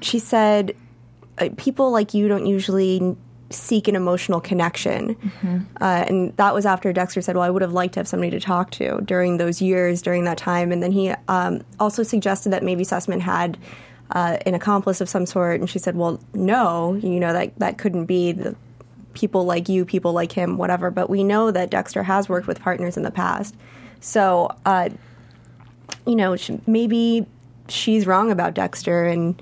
[0.00, 0.74] she said,
[1.38, 3.16] uh, "People like you don't usually."
[3.50, 5.16] Seek an emotional connection,
[5.80, 8.30] uh, and that was after Dexter said, "Well, I would have liked to have somebody
[8.30, 12.50] to talk to during those years, during that time." And then he um, also suggested
[12.50, 13.56] that maybe Sussman had
[14.10, 17.78] uh, an accomplice of some sort, and she said, "Well, no, you know that that
[17.78, 18.56] couldn't be the
[19.14, 22.60] people like you, people like him, whatever." But we know that Dexter has worked with
[22.60, 23.54] partners in the past,
[24.00, 24.90] so uh,
[26.06, 27.26] you know maybe
[27.68, 29.40] she's wrong about Dexter, and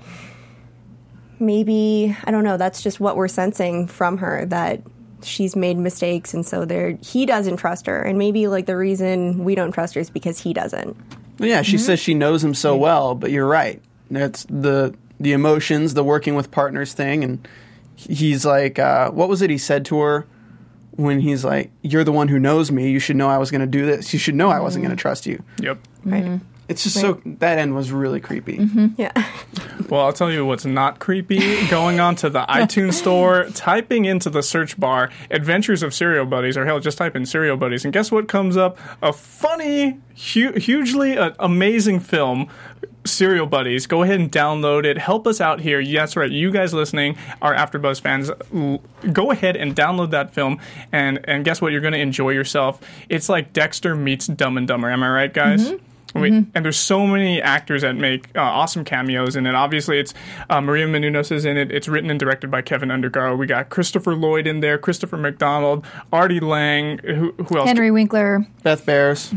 [1.39, 2.57] maybe I don't know.
[2.57, 4.81] That's just what we're sensing from her that
[5.23, 9.43] she's made mistakes, and so there he doesn't trust her, and maybe like the reason
[9.43, 10.95] we don't trust her is because he doesn't.
[11.37, 11.85] Yeah, she mm-hmm.
[11.85, 13.81] says she knows him so well, but you're right.
[14.09, 17.47] That's the the emotions, the working with partners thing, and
[17.95, 20.27] he's like, uh, what was it he said to her
[20.91, 22.89] when he's like, "You're the one who knows me.
[22.89, 24.13] You should know I was going to do this.
[24.13, 25.01] You should know I wasn't going to mm-hmm.
[25.01, 25.79] trust you." Yep.
[26.05, 26.23] Right.
[26.23, 26.54] Mm-hmm.
[26.67, 28.67] It's just so that end was really creepy.
[28.97, 29.11] Yeah.
[29.89, 31.67] Well, I'll tell you what's not creepy.
[31.67, 36.57] Going on to the iTunes store, typing into the search bar "Adventures of Serial Buddies"
[36.57, 38.79] or hell, just type in "Serial Buddies" and guess what comes up?
[39.03, 39.99] A funny,
[40.33, 42.47] hu- hugely uh, amazing film.
[43.05, 43.85] Serial Buddies.
[43.85, 44.97] Go ahead and download it.
[44.97, 45.79] Help us out here.
[45.79, 46.31] Yes, right.
[46.31, 48.81] You guys listening, our AfterBuzz fans, l-
[49.13, 50.59] go ahead and download that film.
[50.91, 51.71] And and guess what?
[51.73, 52.81] You're going to enjoy yourself.
[53.07, 54.89] It's like Dexter meets Dumb and Dumber.
[54.89, 55.71] Am I right, guys?
[56.15, 59.53] We, And there's so many actors that make uh, awesome cameos in it.
[59.53, 60.13] Obviously, it's
[60.49, 61.71] uh, Maria Menounos is in it.
[61.71, 63.37] It's written and directed by Kevin Undergaro.
[63.37, 66.99] We got Christopher Lloyd in there, Christopher McDonald, Artie Lange.
[66.99, 67.67] Who, who else?
[67.67, 68.47] Henry Winkler.
[68.63, 69.31] Beth Behrs.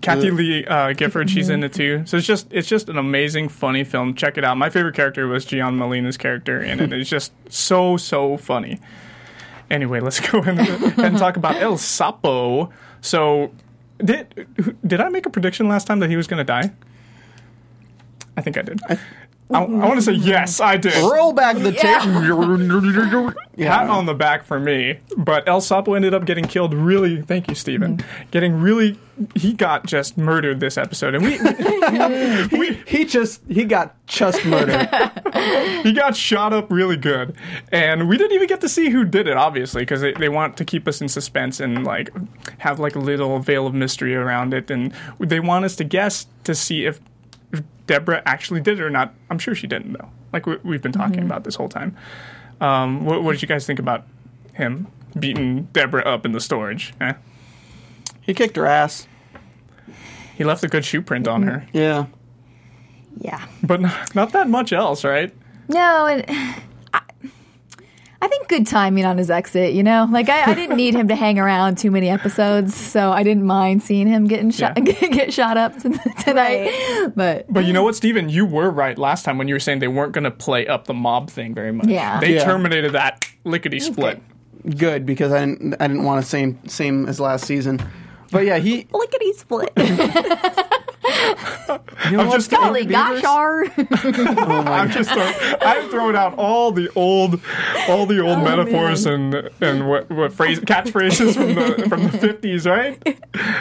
[0.00, 1.28] Kathie Lee uh, Gifford.
[1.28, 2.04] She's in it too.
[2.06, 4.14] So it's just it's just an amazing, funny film.
[4.14, 4.56] Check it out.
[4.56, 6.92] My favorite character was Gian Molina's character in it.
[7.02, 8.80] It's just so so funny.
[9.70, 12.70] Anyway, let's go in and talk about El Sapo.
[13.00, 13.50] So,
[14.04, 16.72] did did I make a prediction last time that he was going to die?
[18.36, 18.80] I think I did.
[18.88, 18.98] I,
[19.54, 20.94] I, want to say yes, I did.
[20.94, 21.82] Roll back the tape.
[23.58, 24.98] Pat on the back for me.
[25.16, 27.20] But El Sapo ended up getting killed really.
[27.20, 28.00] Thank you, Steven.
[28.30, 28.98] Getting really.
[29.34, 31.38] He got just murdered this episode, and we
[32.58, 34.88] we He just he got just murdered.
[35.82, 37.36] he got shot up really good.
[37.70, 40.56] And we didn't even get to see who did it obviously because they, they want
[40.58, 42.10] to keep us in suspense and like
[42.58, 44.70] have like a little veil of mystery around it.
[44.70, 47.00] And they want us to guess to see if,
[47.52, 49.14] if deborah actually did it or not.
[49.30, 50.08] I'm sure she didn't though.
[50.32, 51.96] Like we, we've been talking about this whole time.
[52.60, 54.06] Um, what, what did you guys think about
[54.54, 54.86] him
[55.18, 56.94] beating deborah up in the storage?
[57.00, 57.14] Eh?
[58.22, 59.06] he kicked her ass.
[60.36, 61.66] he left a good shoe print on her.
[61.72, 62.06] Yeah.
[63.18, 63.44] Yeah.
[63.62, 65.32] but not, not that much else right
[65.68, 66.24] No, and
[66.94, 67.00] I,
[68.20, 69.72] I think good timing on his exit.
[69.74, 73.10] You know, like I, I didn't need him to hang around too many episodes, so
[73.10, 75.08] I didn't mind seeing him getting shot, Yeah.
[75.08, 75.90] get shot up t-
[76.22, 77.12] tonight.
[77.16, 78.28] But But you know what, Steven?
[78.28, 80.84] You were right last time when you were saying they weren't going to play up
[80.84, 81.88] the mob thing very much.
[81.88, 82.20] Yeah.
[82.20, 82.44] They Yeah.
[82.44, 84.22] terminated that lickety split.
[84.78, 87.80] Good because I didn't I didn't want the same same as last season.
[88.30, 89.72] But yeah, he Lickety split.
[91.04, 93.22] you know I'm what, just- Steve golly Beavers?
[93.22, 93.64] gosh, R.
[93.76, 97.40] I'm just throwing, I'm throwing out all the old,
[97.88, 102.18] all the old oh, metaphors and and what what phrase catchphrases from the from the
[102.18, 103.20] 50s, right?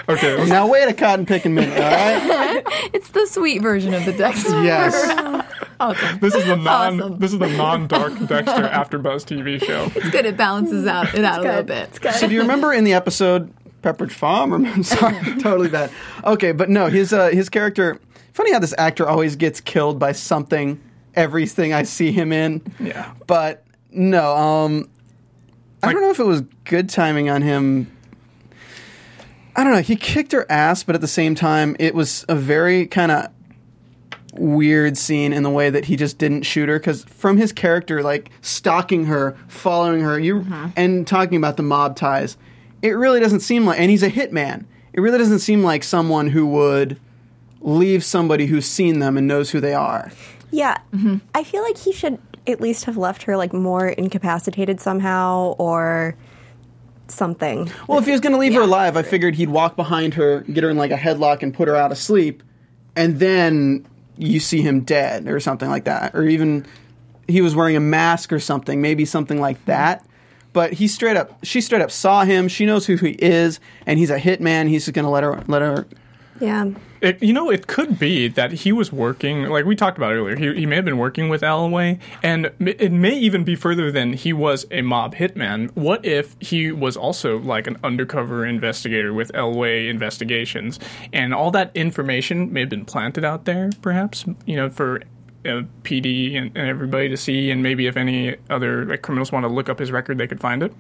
[0.10, 0.46] Okay.
[0.46, 2.64] Now wait a cotton picking minute, all right?
[2.94, 4.64] it's the sweet version of the Dexter.
[4.64, 4.94] Yes.
[5.80, 6.20] awesome.
[6.20, 7.20] This is the non Awesome.
[7.20, 9.92] this is the non dark Dexter After Buzz TV show.
[9.96, 10.26] It's good.
[10.26, 11.90] It balances out it out a little bit.
[11.90, 12.14] It's good.
[12.14, 13.52] So do you remember in the episode
[13.82, 14.54] Pepperidge Farm?
[14.54, 15.92] Or, I'm sorry, totally bad.
[16.24, 18.00] Okay, but no, his uh, his character.
[18.34, 20.82] Funny how this actor always gets killed by something.
[21.16, 22.62] Everything I see him in.
[22.80, 23.14] Yeah.
[23.28, 24.90] But no, um,
[25.84, 27.92] I don't know if it was good timing on him.
[29.56, 29.82] I don't know.
[29.82, 33.28] He kicked her ass, but at the same time, it was a very kind of
[34.34, 38.02] weird scene in the way that he just didn't shoot her because from his character,
[38.02, 42.38] like stalking her, following her, you and talking about the mob ties,
[42.82, 43.80] it really doesn't seem like.
[43.80, 44.66] And he's a hitman.
[44.94, 47.00] It really doesn't seem like someone who would
[47.62, 50.12] leave somebody who's seen them and knows who they are.
[50.52, 51.18] Yeah, mm-hmm.
[51.34, 56.16] I feel like he should at least have left her like more incapacitated somehow or
[57.08, 57.70] something.
[57.88, 60.42] Well, if he was going to leave her alive, I figured he'd walk behind her,
[60.42, 62.44] get her in like a headlock, and put her out of sleep,
[62.96, 63.86] and then
[64.18, 66.66] you see him dead or something like that, or even
[67.28, 70.06] he was wearing a mask or something, maybe something like that.
[70.54, 72.48] But he straight up, she straight up saw him.
[72.48, 74.68] She knows who he is, and he's a hitman.
[74.68, 75.88] He's just going to let her, let her.
[76.40, 80.14] Yeah, It, you know, it could be that he was working, like we talked about
[80.14, 80.36] earlier.
[80.36, 84.14] He, he may have been working with Alloway, and it may even be further than
[84.14, 85.70] he was a mob hitman.
[85.76, 90.80] What if he was also like an undercover investigator with Elway Investigations,
[91.14, 95.02] and all that information may have been planted out there, perhaps, you know, for
[95.46, 99.44] uh, PD and, and everybody to see, and maybe if any other like criminals want
[99.44, 100.74] to look up his record, they could find it.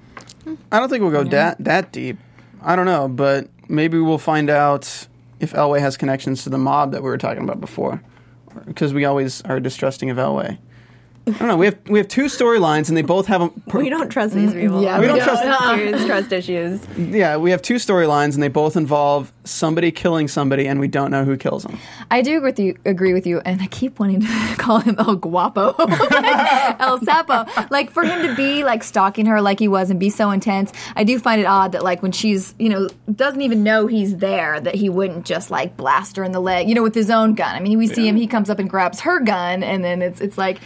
[0.71, 2.17] I don't think we'll go that that deep.
[2.61, 5.07] I don't know, but maybe we'll find out
[5.39, 8.01] if Elway has connections to the mob that we were talking about before,
[8.65, 10.59] because we always are distrusting of Elway.
[11.27, 11.57] I don't know.
[11.57, 13.51] We have we have two storylines, and they both have a.
[13.77, 14.81] We don't trust these people.
[14.81, 16.87] yeah, we don't have trust- serious trust issues.
[16.97, 21.11] Yeah, we have two storylines, and they both involve somebody killing somebody, and we don't
[21.11, 21.77] know who kills them.
[22.09, 22.75] I do agree with you.
[22.85, 27.69] Agree with you, and I keep wanting to call him El Guapo, like El Sapo.
[27.69, 30.73] Like for him to be like stalking her like he was and be so intense,
[30.95, 34.17] I do find it odd that like when she's you know doesn't even know he's
[34.17, 37.11] there, that he wouldn't just like blast her in the leg, you know, with his
[37.11, 37.55] own gun.
[37.55, 40.19] I mean, we see him; he comes up and grabs her gun, and then it's
[40.19, 40.59] it's like.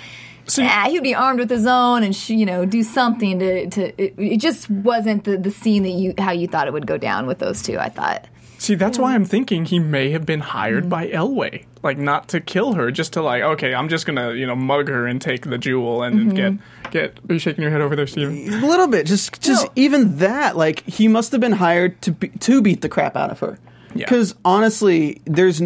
[0.57, 3.69] Yeah, he'd be armed with his own, and sh- you know, do something to.
[3.69, 6.87] to it, it just wasn't the, the scene that you how you thought it would
[6.87, 7.77] go down with those two.
[7.77, 8.27] I thought.
[8.57, 10.89] See, that's why I'm thinking he may have been hired mm-hmm.
[10.89, 14.47] by Elway, like not to kill her, just to like, okay, I'm just gonna you
[14.47, 16.57] know mug her and take the jewel and mm-hmm.
[16.89, 17.19] get get.
[17.29, 18.53] Are you shaking your head over there, Steven?
[18.53, 19.71] A little bit, just just No.
[19.75, 20.55] even that.
[20.55, 23.59] Like he must have been hired to be, to beat the crap out of her.
[23.93, 24.05] Yeah.
[24.05, 25.61] Because honestly, there's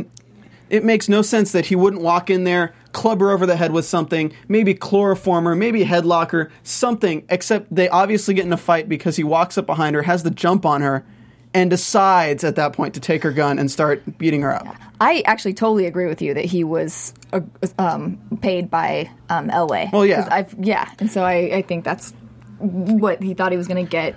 [0.69, 3.71] it makes no sense that he wouldn't walk in there, club her over the head
[3.71, 7.25] with something, maybe chloroform her, maybe headlock her, something.
[7.29, 10.31] Except they obviously get in a fight because he walks up behind her, has the
[10.31, 11.05] jump on her,
[11.53, 14.75] and decides at that point to take her gun and start beating her up.
[15.01, 17.41] I actually totally agree with you that he was uh,
[17.77, 19.91] um, paid by um, Elway.
[19.91, 20.27] Well, yeah.
[20.29, 22.11] I've, yeah, and so I, I think that's
[22.59, 24.15] what he thought he was going to get.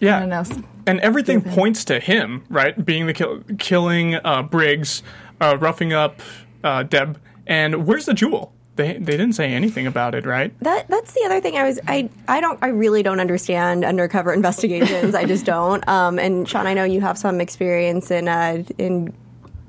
[0.00, 0.16] Yeah.
[0.16, 0.44] I don't know.
[0.86, 2.84] And everything points to him, right?
[2.84, 5.02] Being the kill- killing uh, Briggs,
[5.40, 6.20] uh, roughing up
[6.62, 8.52] uh, Deb, and where's the jewel?
[8.76, 10.52] They they didn't say anything about it, right?
[10.60, 14.32] That that's the other thing I was I I don't I really don't understand undercover
[14.40, 15.14] investigations.
[15.14, 15.86] I just don't.
[15.88, 19.14] Um, and Sean, I know you have some experience in uh, in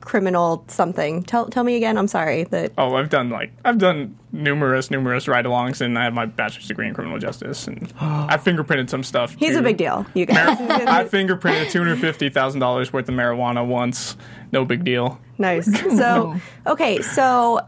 [0.08, 1.22] criminal something.
[1.24, 1.98] Tell tell me again.
[1.98, 6.14] I'm sorry that Oh, I've done like I've done numerous numerous ride-alongs, and I have
[6.14, 9.36] my bachelor's degree in criminal justice, and I fingerprinted some stuff.
[9.38, 9.60] he's too.
[9.60, 10.06] a big deal.
[10.14, 14.16] You Mar- guys, I fingerprinted two hundred fifty thousand dollars worth of marijuana once.
[14.54, 15.20] No big deal.
[15.38, 15.68] nice.
[15.98, 17.60] So okay, so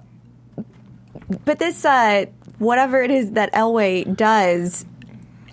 [1.46, 2.26] but this uh,
[2.60, 4.86] whatever it is that Elway does.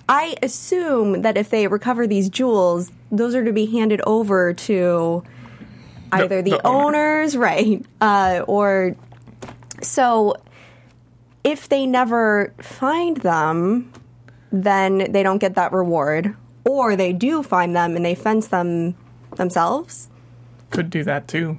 [0.08, 5.24] I assume that if they recover these jewels, those are to be handed over to
[6.12, 6.86] either the, the owner.
[6.86, 7.84] owners, right?
[8.00, 8.96] Uh, or
[9.82, 10.36] so
[11.44, 13.92] if they never find them,
[14.50, 18.96] then they don't get that reward, or they do find them and they fence them
[19.36, 20.10] themselves.
[20.70, 21.58] Could do that too.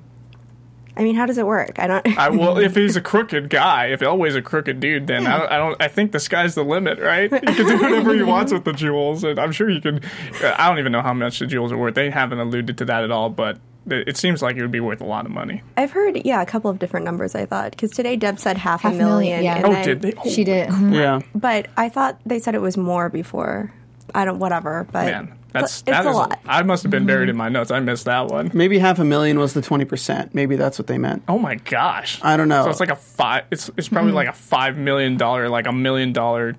[0.97, 1.77] I mean, how does it work?
[1.77, 2.17] I don't.
[2.17, 5.51] I, well, if he's a crooked guy, if Elway's a crooked dude, then I, don't,
[5.51, 5.81] I don't.
[5.83, 7.31] I think the sky's the limit, right?
[7.31, 10.01] He can do whatever he wants with the jewels, and I'm sure he can.
[10.41, 11.93] I don't even know how much the jewels are worth.
[11.93, 13.59] They haven't alluded to that at all, but
[13.91, 15.61] it, it seems like it would be worth a lot of money.
[15.75, 17.35] I've heard, yeah, a couple of different numbers.
[17.35, 19.41] I thought because today Deb said half, Half a a million.
[19.41, 19.55] million, yeah.
[19.57, 20.13] and Oh, then- did they?
[20.13, 20.69] Oh, She did.
[20.91, 21.21] Yeah.
[21.33, 23.73] But I thought they said it was more before.
[24.15, 24.87] I don't, whatever.
[24.91, 26.39] But Man, that's it's that a is lot.
[26.45, 27.31] I must have been buried mm-hmm.
[27.31, 27.71] in my notes.
[27.71, 28.51] I missed that one.
[28.53, 30.33] Maybe half a million was the twenty percent.
[30.33, 31.23] Maybe that's what they meant.
[31.27, 32.19] Oh my gosh!
[32.23, 32.63] I don't know.
[32.63, 33.45] So it's like a five.
[33.51, 34.15] It's it's probably mm-hmm.
[34.15, 36.55] like a five million dollar, like a million dollar,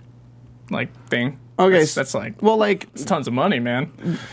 [0.71, 1.39] like thing.
[1.59, 3.91] Okay, that's, that's like Well, like it's tons of money, man.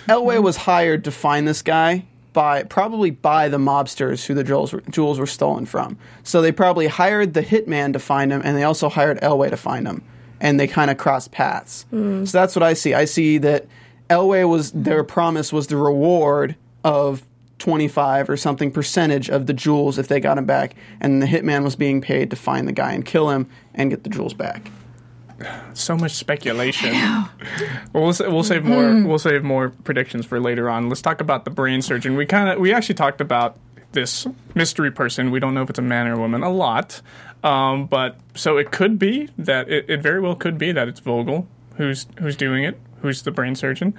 [0.07, 4.73] Elway was hired to find this guy by probably by the mobsters who the jewels
[4.73, 5.97] were, jewels were stolen from.
[6.23, 9.57] So they probably hired the hitman to find him, and they also hired Elway to
[9.57, 10.03] find him,
[10.39, 11.85] and they kind of crossed paths.
[11.91, 12.27] Mm.
[12.27, 12.93] So that's what I see.
[12.93, 13.65] I see that
[14.09, 17.23] Elway was their promise was the reward of.
[17.57, 21.63] 25 or something percentage of the jewels if they got him back and the hitman
[21.63, 24.69] was being paid to find the guy and kill him and get the jewels back
[25.73, 26.93] so much speculation.
[26.93, 27.29] well,
[27.93, 29.03] we'll, we'll save more.
[29.03, 30.89] We'll save more predictions for later on.
[30.89, 32.15] Let's talk about the brain surgeon.
[32.15, 33.57] We kind of we actually talked about
[33.91, 35.31] this mystery person.
[35.31, 37.01] We don't know if it's a man or a woman a lot,
[37.43, 40.99] um, but so it could be that it, it very well could be that it's
[40.99, 43.93] Vogel who's who's doing it, who's the brain surgeon.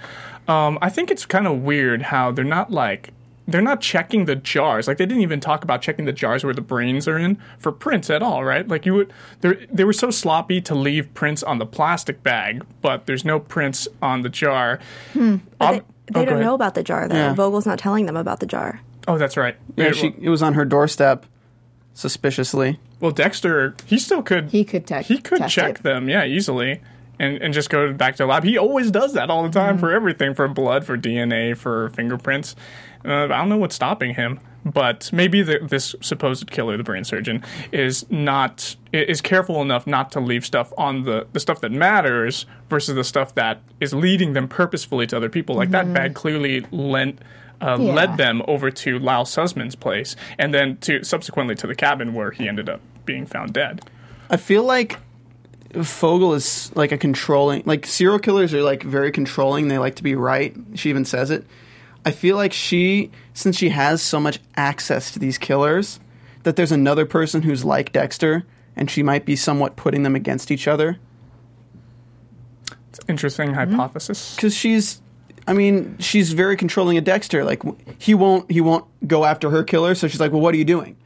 [0.48, 3.10] Um, I think it's kind of weird how they're not like
[3.48, 4.88] they're not checking the jars.
[4.88, 7.72] Like they didn't even talk about checking the jars where the brains are in for
[7.72, 8.66] prints at all, right?
[8.66, 12.64] Like you would they they were so sloppy to leave prints on the plastic bag,
[12.82, 14.78] but there's no prints on the jar.
[15.14, 15.44] They, Um,
[16.12, 17.16] they oh, don't know about the jar, though.
[17.16, 17.34] Yeah.
[17.34, 18.80] Vogel's not telling them about the jar.
[19.08, 19.56] Oh, that's right.
[19.74, 21.26] yeah, Yeah, she, well, it was on her doorstep
[21.94, 24.50] suspiciously well, Dexter, he still could.
[24.50, 25.82] He could te- He could test check it.
[25.82, 26.80] them, yeah, easily,
[27.18, 28.44] and and just go back to the lab.
[28.44, 32.56] He always does that all the time for everything, for blood, for DNA, for fingerprints.
[33.06, 37.04] Uh, I don't know what's stopping him, but maybe the, this supposed killer, the brain
[37.04, 37.42] surgeon,
[37.72, 42.46] is not is careful enough not to leave stuff on the the stuff that matters
[42.68, 45.54] versus the stuff that is leading them purposefully to other people.
[45.56, 47.20] Like that bag clearly lent.
[47.58, 47.94] Uh, Yeah.
[47.94, 52.30] led them over to Lyle Sussman's place, and then to subsequently to the cabin where
[52.30, 53.80] he ended up being found dead.
[54.28, 54.98] I feel like
[55.72, 57.62] Vogel is like a controlling.
[57.64, 59.68] Like serial killers are like very controlling.
[59.68, 60.54] They like to be right.
[60.74, 61.46] She even says it.
[62.06, 65.98] I feel like she, since she has so much access to these killers,
[66.44, 68.46] that there's another person who's like Dexter,
[68.76, 71.00] and she might be somewhat putting them against each other.
[72.90, 73.72] It's an interesting mm-hmm.
[73.72, 74.36] hypothesis.
[74.36, 75.02] because she's
[75.48, 77.62] i mean she's very controlling of dexter like
[77.98, 80.64] he won't he won't go after her killer so she's like well what are you
[80.64, 80.96] doing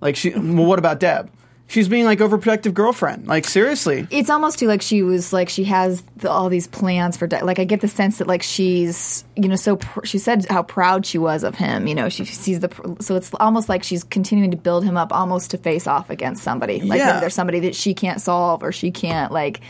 [0.00, 1.30] like she well what about deb
[1.66, 3.26] she's being like overprotective girlfriend.
[3.26, 4.06] Like seriously.
[4.10, 7.44] It's almost too like she was like she has the, all these plans for De-
[7.44, 10.62] like I get the sense that like she's you know so pr- she said how
[10.62, 13.82] proud she was of him you know she sees the pr- so it's almost like
[13.82, 16.80] she's continuing to build him up almost to face off against somebody.
[16.80, 17.20] Like Yeah.
[17.20, 19.60] there's somebody that she can't solve or she can't like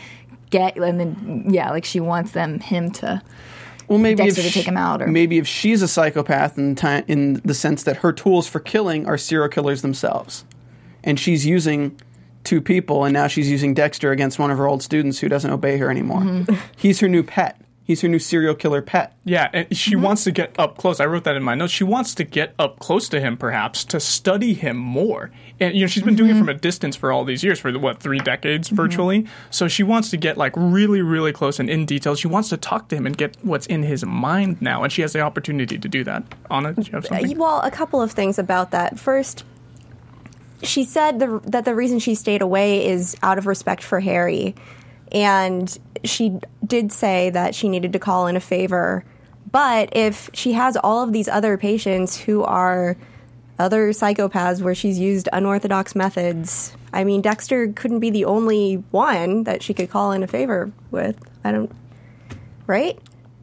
[0.51, 3.21] get and then yeah like she wants them him to
[3.87, 6.75] well maybe Dexter if to take him out, or- maybe if she's a psychopath in,
[6.75, 10.45] ti in the sense that her tools for killing are serial killers themselves
[11.05, 11.99] and she's using
[12.43, 15.51] two people and now she's using dexter against one of her old students who doesn't
[15.51, 16.55] obey her anymore Mm-hmm.
[16.75, 20.01] he's her new pet he's her new serial killer pet Yeah, and she mm-hmm.
[20.01, 20.99] wants to get up close.
[20.99, 21.71] I wrote that in my notes.
[21.71, 25.31] She wants to get up close to him, perhaps, to study him more.
[25.59, 26.41] And you know, she's been doing it mm-hmm.
[26.41, 28.75] from a distance for all these years, for what three decades mm-hmm.
[28.75, 29.27] virtually.
[29.51, 32.15] So she wants to get like really, really close and in detail.
[32.15, 35.01] She wants to talk to him and get what's in his mind now, and she
[35.01, 36.23] has the opportunity to do that.
[36.51, 37.37] Anna, do you have something?
[37.37, 38.99] Well, a couple of things about that.
[38.99, 39.43] First,
[40.67, 44.55] she said the, that the reason she stayed away is out of respect for Harry.
[45.11, 49.03] And she did say that she needed to call in a favor.
[49.51, 52.97] But if she has all of these other patients who are
[53.57, 59.43] other psychopaths where she's used unorthodox methods, I mean, Dexter couldn't be the only one
[59.43, 61.17] that she could call in a favor with.
[61.43, 61.71] I don't.
[62.67, 62.99] Right?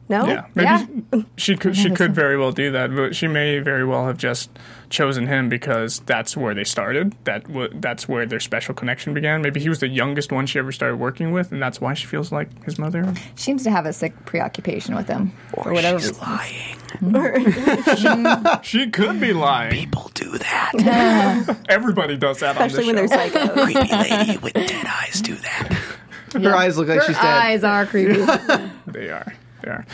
[0.09, 0.25] No?
[0.27, 0.65] Yeah, maybe
[1.13, 1.21] Yeah.
[1.37, 1.77] she could.
[1.77, 4.49] She could very well do that, but she may very well have just
[4.89, 7.15] chosen him because that's where they started.
[7.23, 9.41] That w- that's where their special connection began.
[9.41, 12.05] Maybe he was the youngest one she ever started working with, and that's why she
[12.05, 13.13] feels like his mother.
[13.35, 16.15] She seems to have a sick preoccupation with him or whatever reason.
[16.21, 16.77] lying
[18.61, 19.71] She could be lying.
[19.71, 23.39] people do that Everybody does that, Especially on when this they're show.
[23.47, 23.63] psychos.
[23.63, 25.77] creepy lady with dead eyes do that
[26.33, 28.13] her eyes look like Her she's dead Her eyes are creepy.
[28.87, 29.33] They are.
[29.63, 29.85] They are.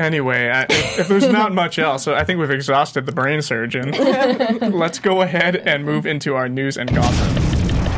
[0.00, 3.90] Anyway, I, if, if there's not much else, I think we've exhausted the brain surgeon.
[4.72, 7.28] Let's go ahead and move into our news and gossip.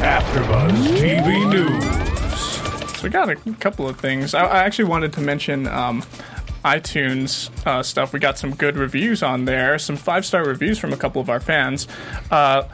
[0.05, 2.99] AfterBuzz TV News.
[2.99, 4.35] So we got a couple of things.
[4.35, 6.03] I, I actually wanted to mention um,
[6.65, 8.13] iTunes uh, stuff.
[8.13, 11.31] We got some good reviews on there, some five star reviews from a couple of
[11.31, 11.89] our fans.
[12.31, 12.65] Uh,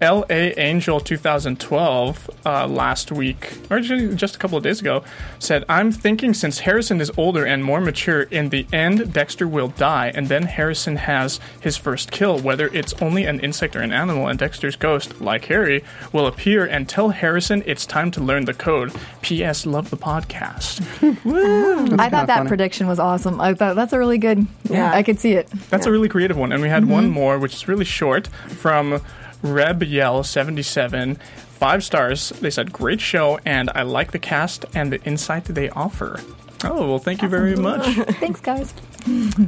[0.00, 0.52] L.A.
[0.58, 5.02] Angel 2012 uh, last week, or just a couple of days ago,
[5.38, 9.68] said, I'm thinking since Harrison is older and more mature, in the end, Dexter will
[9.68, 13.92] die, and then Harrison has his first kill, whether it's only an insect or an
[13.92, 15.82] animal, and Dexter's ghost, like Harry,
[16.12, 18.92] will appear and tell Harrison it's time to learn the code.
[19.22, 19.66] P.S.
[19.66, 20.80] Love the podcast.
[21.98, 22.48] I thought that funny.
[22.48, 23.40] prediction was awesome.
[23.40, 24.46] I thought that's a really good.
[24.64, 24.92] Yeah, Yeah.
[24.92, 25.48] I could see it.
[25.70, 26.52] That's a really creative one.
[26.52, 29.00] And we had one more, which is really short, from
[29.42, 31.16] Reb Yell 77.
[31.16, 32.28] Five stars.
[32.40, 36.20] They said, great show, and I like the cast and the insight that they offer.
[36.64, 37.84] Oh, well, thank you very much.
[38.20, 38.72] Thanks, guys.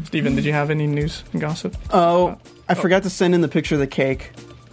[0.04, 1.76] Stephen, did you have any news and gossip?
[1.92, 2.38] oh
[2.68, 4.30] i forgot to send in the picture of the cake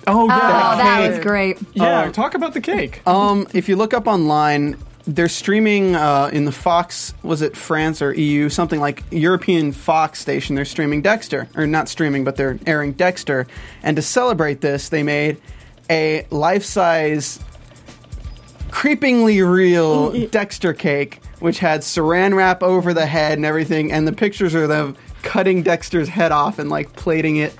[0.09, 1.09] Oh, Oh, that cake.
[1.11, 1.57] was great.
[1.73, 2.11] Yeah, Oh.
[2.11, 3.05] talk about the cake.
[3.05, 4.77] Um, if you look up online,
[5.07, 10.19] they're streaming uh, in the Fox, was it France or EU, something like European Fox
[10.19, 10.55] station.
[10.55, 13.47] They're streaming Dexter, or not streaming, but they're airing Dexter.
[13.83, 15.37] And to celebrate this, they made
[15.89, 17.39] a life-size,
[18.69, 23.93] creepingly real Dexter cake, which had Saran wrap over the head and everything.
[23.93, 27.55] And the pictures are them cutting Dexter's head off and like plating it.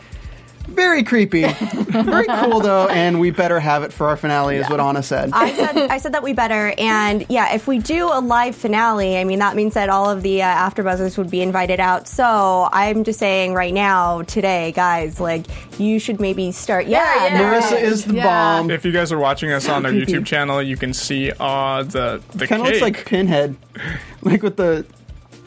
[0.67, 1.43] Very creepy.
[1.47, 5.31] Very cool though, and we better have it for our finale, is what Anna said.
[5.33, 9.17] I said I said that we better, and yeah, if we do a live finale,
[9.17, 12.07] I mean that means that all of the uh, AfterBuzzers would be invited out.
[12.07, 15.45] So I'm just saying right now, today, guys, like
[15.79, 16.85] you should maybe start.
[16.87, 17.37] Yeah, yeah.
[17.37, 18.23] no, Marissa is the Yeah.
[18.59, 18.69] bomb.
[18.69, 19.91] If you guys are watching us on our.
[19.91, 23.55] YouTube channel, you can see uh, the the Kind of looks like Pinhead,
[24.21, 24.85] like with the.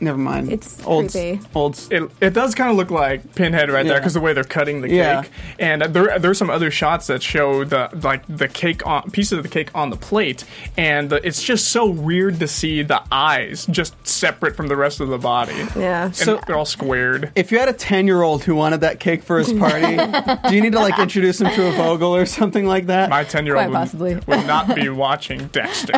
[0.01, 0.51] Never mind.
[0.51, 1.41] It's old, creepy.
[1.55, 1.79] Old.
[1.91, 4.81] it, it does kind of look like Pinhead right there because the way they're cutting
[4.81, 5.25] the cake, Yeah.
[5.59, 9.43] and there there's some other shots that show the like the cake on pieces of
[9.43, 10.45] the cake on the plate,
[10.79, 15.01] and the, it's just so weird to see the eyes just separate from the rest
[15.01, 15.55] of the body.
[15.77, 16.07] Yeah.
[16.07, 17.31] and So- they're all squared.
[17.35, 19.97] If you had a ten-year-old who wanted that cake for his party,
[20.49, 23.11] do you need to like introduce him to a Vogel or something like that?
[23.11, 24.15] My ten year old possibly.
[24.15, 25.93] would, would not be watching Dexter.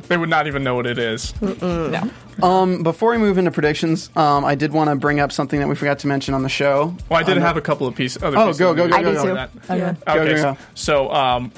[0.08, 1.32] they would not even know what it is.
[1.40, 2.10] No.
[2.42, 5.68] Um, before we move into predictions, um, I did want to bring up something that
[5.68, 6.94] we forgot to mention on the show.
[7.08, 8.22] Well, I did Um, have a couple of pieces.
[8.22, 9.24] Other Oh, pieces go, of go, news go, I go, do go.
[9.28, 9.34] too.
[9.34, 9.50] that.
[9.64, 9.78] Okay.
[9.78, 9.94] Yeah.
[10.08, 11.52] Okay, go, so, so um,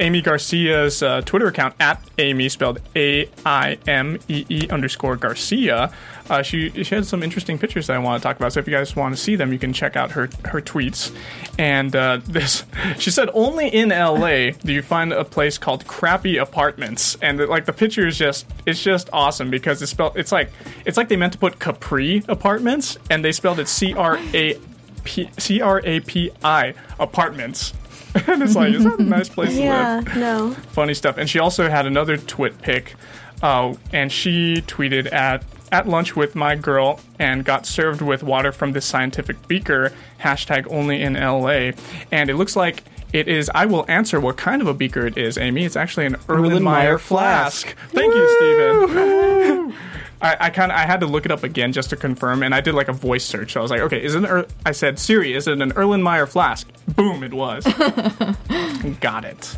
[0.00, 5.92] Aimee Garcia's uh, Twitter account at Amy spelled A I M E E underscore Garcia.
[6.30, 8.52] Uh, she she had some interesting pictures that I want to talk about.
[8.52, 11.14] So if you guys want to see them, you can check out her her tweets.
[11.58, 12.64] And uh, this,
[12.98, 14.52] she said, only in L.A.
[14.52, 18.82] do you find a place called Crappy Apartments, and like the picture is just it's
[18.82, 20.50] just awesome because it's spelled it's like
[20.84, 24.58] it's like they meant to put Capri Apartments and they spelled it C R A
[25.04, 27.72] P C R A P I Apartments.
[28.26, 30.16] and it's like, is that a nice place to Yeah, live?
[30.16, 30.50] no.
[30.72, 31.18] funny stuff.
[31.18, 32.94] And she also had another twit pic,
[33.42, 38.50] uh, and she tweeted at at lunch with my girl and got served with water
[38.52, 39.92] from this scientific beaker.
[40.20, 41.72] Hashtag only in LA,
[42.10, 42.82] and it looks like.
[43.10, 43.50] It is.
[43.54, 45.64] I will answer what kind of a beaker it is, Aimee.
[45.64, 47.68] It's actually an Erlenmeyer Erlenmeyer flask.
[47.68, 47.78] flask.
[47.94, 49.74] Thank you, Stephen.
[50.20, 52.54] I, I kind of I had to look it up again just to confirm, and
[52.54, 53.52] I did like a voice search.
[53.52, 54.18] So I was like, okay, is it?
[54.18, 54.46] An er-?
[54.66, 56.68] I said, Siri, is it an Erlenmeyer flask?
[56.96, 57.64] Boom, it was.
[59.00, 59.56] Got it.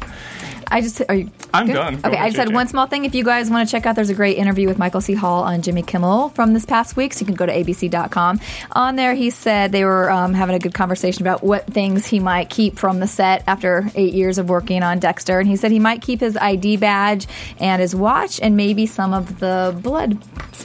[0.73, 1.31] I just are you?
[1.53, 1.75] I'm good?
[1.75, 2.01] done.
[2.01, 3.05] Go Okay, I just had one small thing.
[3.05, 5.15] If you guys want to check out, there's a great interview with Michael C.
[5.15, 7.13] Hall on Jimmy Kimmel from this past week.
[7.13, 8.41] So you can go to abc.com.
[8.73, 12.21] On there, he said they were um, having a good conversation about what things he
[12.21, 15.41] might keep from the set after eight years of working on Dexter.
[15.41, 17.27] And he said he might keep his ID badge
[17.59, 20.19] and his watch and maybe some of the blood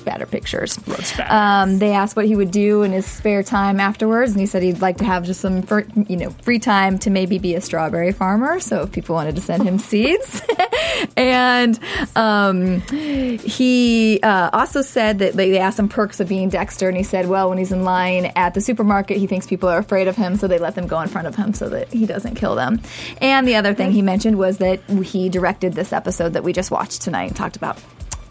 [0.06, 0.78] spatter pictures.
[0.78, 1.34] Blood spatter.
[1.34, 4.62] Um, they asked what he would do in his spare time afterwards, and he said
[4.62, 7.62] he'd like to have just some, fr- you know, free time to maybe be a
[7.62, 8.60] strawberry farmer.
[8.60, 10.43] So if people wanted to send him seeds,
[11.18, 11.80] and
[12.16, 16.95] um, he uh, also said that they, they asked him perks of being Dexter, and
[16.95, 20.08] he said, well, when he's in line at the supermarket, he thinks people are afraid
[20.08, 22.36] of him, so they let them go in front of him so that he doesn't
[22.36, 22.80] kill them.
[23.22, 26.70] And the other thing he mentioned was that he directed this episode that we just
[26.70, 27.80] watched tonight and talked about.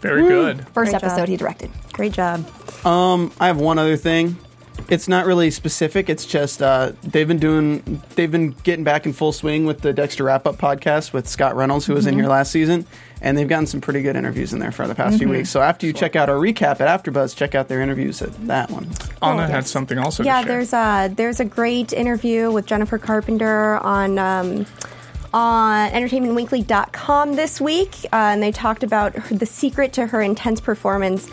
[0.05, 0.67] Very good.
[0.69, 1.03] First Great job.
[1.03, 1.71] episode he directed.
[1.93, 2.45] Great job.
[2.85, 4.37] Um, I have one other thing.
[4.89, 6.09] It's not really specific.
[6.09, 8.01] It's just uh, they've been doing.
[8.15, 11.55] They've been getting back in full swing with the Dexter Wrap Up podcast with Scott
[11.55, 12.85] Reynolds, who was in here last season,
[13.21, 15.49] and they've gotten some pretty good interviews in there for the past few weeks.
[15.49, 18.69] So after you check out our recap at AfterBuzz, check out their interviews at that
[18.69, 18.87] one.
[19.23, 20.53] Anna had something also Yeah, to share.
[20.57, 24.65] there's a there's a great interview with Jennifer Carpenter on um,
[25.35, 30.61] on entertainmentweekly.com this week, uh, and they talked about her, the secret to her intense
[30.61, 31.29] performance,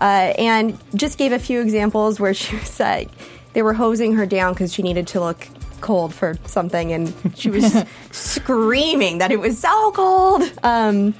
[0.00, 3.08] uh, and just gave a few examples where she was like,
[3.54, 5.48] they were hosing her down because she needed to look
[5.80, 7.82] cold for something, and she was
[8.12, 10.42] screaming that it was so cold.
[10.62, 11.14] Um,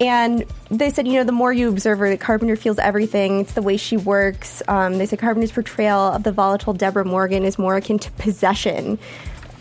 [0.00, 3.40] and they said, you know, the more you observe her, that Carpenter feels everything.
[3.40, 4.62] It's the way she works.
[4.68, 8.98] Um, they said Carpenter's portrayal of the volatile Deborah Morgan is more akin to possession.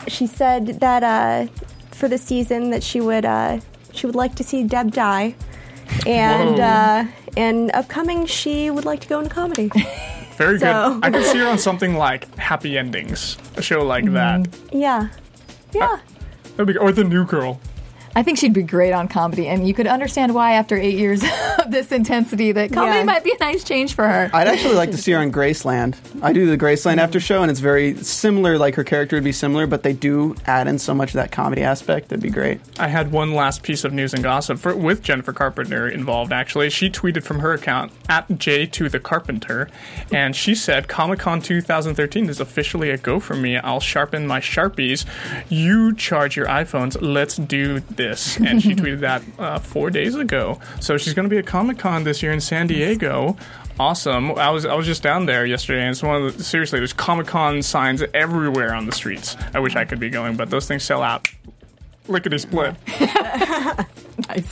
[0.08, 1.52] She said that uh,
[1.94, 3.60] for the season that she would uh,
[3.92, 5.36] she would like to see Deb die,
[6.06, 7.06] and uh,
[7.38, 9.70] and upcoming she would like to go into comedy.
[10.38, 11.06] Very so- good.
[11.06, 14.48] I could see her on something like Happy Endings, a show like that.
[14.72, 15.10] yeah,
[15.74, 16.00] yeah.
[16.58, 17.60] That'd be, or The New Girl.
[18.16, 21.24] I think she'd be great on comedy, and you could understand why after eight years
[21.60, 23.04] of this intensity that comedy Yeah.
[23.06, 24.30] might be a nice change for her.
[24.34, 25.96] I'd actually like to see her on Graceland.
[26.22, 28.58] I do the Graceland after show, and it's very similar.
[28.60, 31.32] Like her character would be similar, but they do add in so much of that
[31.32, 32.10] comedy aspect.
[32.10, 32.62] That'd be great.
[32.78, 36.32] I had one last piece of news and gossip for, with Jennifer Carpenter involved.
[36.32, 39.70] Actually, she tweeted from her account at J to the Carpenter,
[40.12, 43.58] and she said, "Comic Con 2013 is officially a go for me.
[43.58, 45.04] I'll sharpen my sharpies.
[45.50, 46.96] You charge your iPhones.
[47.02, 48.03] Let's do this."
[48.38, 50.60] And she tweeted that uh, four days ago.
[50.80, 53.38] So she's going to be at Comic Con this year in San Diego.
[53.80, 54.34] Awesome!
[54.34, 56.80] I was I was just down there yesterday, and it's one of the seriously.
[56.80, 59.36] There's Comic Con signs everywhere on the streets.
[59.54, 61.28] I wish I could be going, but those things sell out
[62.08, 62.76] lickety split.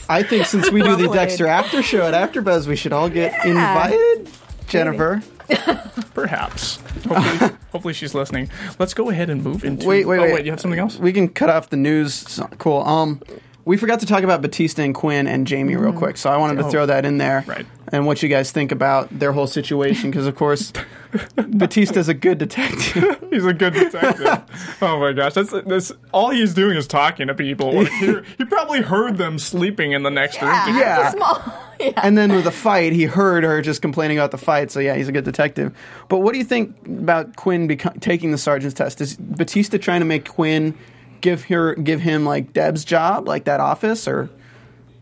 [0.08, 3.44] I think since we do the Dexter after show at AfterBuzz, we should all get
[3.46, 4.28] invited.
[4.66, 5.22] Jennifer,
[6.14, 6.76] Perhaps.
[7.06, 8.50] Hopefully, hopefully she's listening.
[8.78, 9.86] Let's go ahead and move into.
[9.86, 10.34] wait, wait, oh, wait.
[10.34, 10.44] wait.
[10.44, 10.98] You have something else?
[10.98, 12.40] We can cut off the news.
[12.58, 12.82] Cool.
[12.82, 13.20] Um,
[13.64, 16.56] we forgot to talk about Batista and Quinn and Jamie real quick, so I wanted
[16.58, 16.70] to Oh.
[16.70, 17.44] throw that in there.
[17.46, 17.66] Right.
[17.92, 20.72] And what you guys think about their whole situation, because of course,
[21.36, 23.18] Batista's a good detective.
[23.30, 24.78] He's a good detective.
[24.82, 27.84] oh my gosh, that's that's all he's doing is talking to people.
[27.84, 30.50] he, he probably heard them sleeping in the next room.
[30.66, 30.78] together.
[30.80, 31.10] Yeah.
[31.10, 31.42] Small.
[31.80, 31.92] yeah.
[32.02, 34.70] and then with the fight, he heard her just complaining about the fight.
[34.70, 35.74] So yeah, he's a good detective.
[36.08, 39.00] But what do you think about Quinn beco- taking the sergeant's test?
[39.00, 40.76] Is Batista trying to make Quinn
[41.22, 44.28] give her give him like Deb's job, like that office, or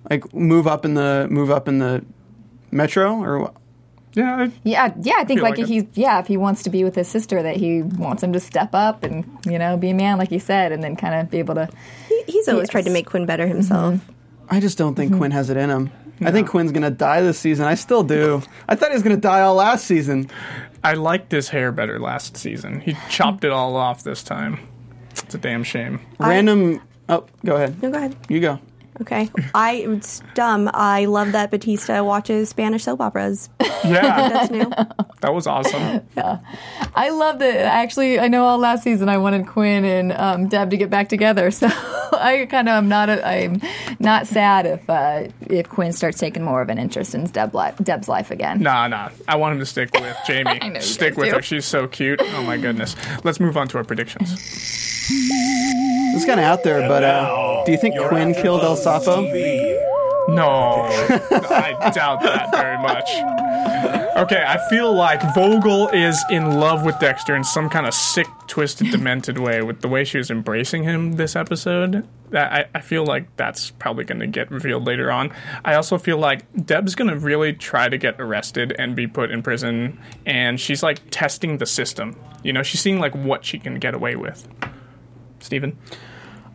[0.09, 2.05] like move up in the move up in the
[2.71, 3.53] metro, or?
[4.13, 5.15] Yeah, I- Yeah, yeah.
[5.19, 7.07] I think feel like, like if he, yeah, if he wants to be with his
[7.07, 10.31] sister, that he wants him to step up and you know be a man, like
[10.33, 11.69] you said, and then kind of be able to.
[12.09, 12.71] He, he's always Yes.
[12.71, 13.95] tried to make Quinn better himself.
[13.95, 14.13] Mm-hmm.
[14.55, 15.19] I just don't think mm-hmm.
[15.21, 15.91] Quinn has it in him.
[16.23, 17.65] I think Quinn's gonna die this season.
[17.67, 18.43] I still do.
[18.69, 20.29] I thought he was gonna die all last season.
[20.85, 22.81] I liked his hair better last season.
[22.81, 24.59] He chopped it all off this time.
[25.13, 26.01] It's a damn shame.
[26.19, 26.81] Random.
[27.09, 27.83] Oh, go ahead.
[27.83, 28.17] No, go ahead.
[28.29, 28.59] You go.
[29.01, 30.71] Okay, I it's dumb.
[30.75, 33.49] I love that Batista watches Spanish soap operas.
[33.83, 34.71] Yeah, That's new.
[35.23, 36.03] that was awesome.
[36.17, 36.39] Yeah,
[36.95, 37.57] I love that.
[37.57, 41.09] Actually, I know all last season I wanted Quinn and um, Deb to get back
[41.09, 41.51] together.
[42.11, 43.09] So I kind of am not.
[43.09, 43.63] A, I'm
[44.01, 47.77] not sad if uh, if Quinn starts taking more of an interest in Deb life,
[47.79, 48.61] Deb's life again.
[48.61, 49.11] Nah, nah.
[49.29, 50.59] I want him to stick with Jamie.
[50.61, 51.37] I know you stick guys with do.
[51.37, 51.43] her.
[51.43, 52.21] She's so cute.
[52.21, 52.97] Oh my goodness.
[53.25, 54.33] Let's move on to our predictions.
[56.15, 59.23] It's kind of out there, but uh, do you think Quinn killed El Sapo?
[60.29, 60.85] No,
[61.51, 63.09] I doubt that very much.
[64.17, 68.27] Okay, I feel like Vogel is in love with Dexter in some kind of sick,
[68.47, 72.07] twisted, demented way with the way she was embracing him this episode.
[72.31, 75.33] That I, I feel like that's probably going to get revealed later on.
[75.65, 79.31] I also feel like Deb's going to really try to get arrested and be put
[79.31, 82.15] in prison, and she's like testing the system.
[82.45, 84.47] You know, she's seeing like what she can get away with.
[85.41, 85.77] Steven?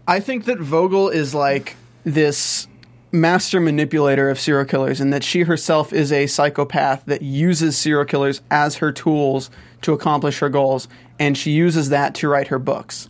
[0.08, 2.68] I think that Vogel is like this
[3.12, 8.06] master manipulator of serial killers and that she herself is a psychopath that uses serial
[8.06, 9.50] killers as her tools
[9.82, 13.08] to accomplish her goals and she uses that to write her books.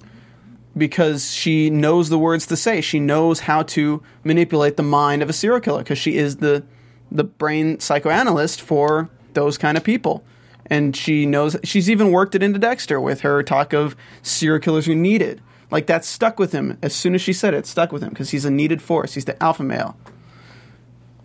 [0.77, 2.81] Because she knows the words to say.
[2.81, 6.63] She knows how to manipulate the mind of a serial killer because she is the
[7.11, 10.23] the brain psychoanalyst for those kind of people.
[10.65, 14.85] And she knows she's even worked it into Dexter with her talk of serial killers
[14.85, 15.41] who needed
[15.75, 18.09] like that stuck with him as soon as she said it, it stuck with him
[18.09, 19.13] because he's a needed force.
[19.13, 19.97] He's the alpha male.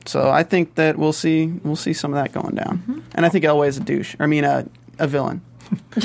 [0.07, 3.05] So I think that we'll see we'll see some of that going down.
[3.14, 4.16] And I think Elway is a douche.
[4.18, 4.66] Or I mean a
[4.98, 5.40] a villain.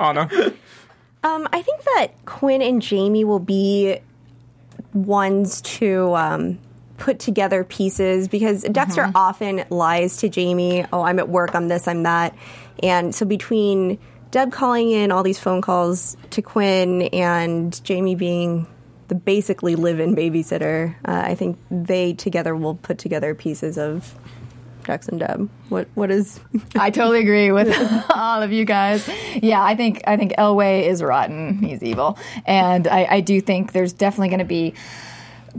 [0.00, 0.30] Anna?
[1.22, 3.98] Um, I think that Quinn and Jamie will be
[4.94, 6.58] ones to um,
[6.96, 10.86] put together pieces because Dexter often lies to Jamie.
[10.94, 11.54] Oh, I'm at work.
[11.54, 11.86] I'm this.
[11.86, 12.34] I'm that.
[12.82, 13.98] And so between
[14.30, 18.66] Deb calling in all these phone calls to Quinn and Jamie being
[19.08, 24.14] the basically live-in babysitter, uh, I think they together will put together pieces of
[24.88, 25.50] and Deb.
[25.68, 26.38] What what is?
[26.76, 27.74] I totally agree with
[28.14, 29.08] all of you guys.
[29.42, 31.58] Yeah, I think I think Elway is rotten.
[31.58, 34.74] He's evil, and I, I do think there's definitely going to be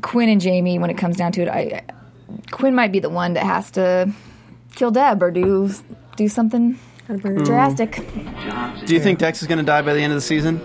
[0.01, 1.49] Quinn and Jamie when it comes down to it.
[1.49, 1.83] I,
[2.51, 4.13] Quinn might be the one that has to
[4.75, 5.73] kill Deb or do
[6.15, 6.79] do something
[7.15, 8.03] drastic.
[8.85, 10.59] Do you think Dex is going to die by the end of the season?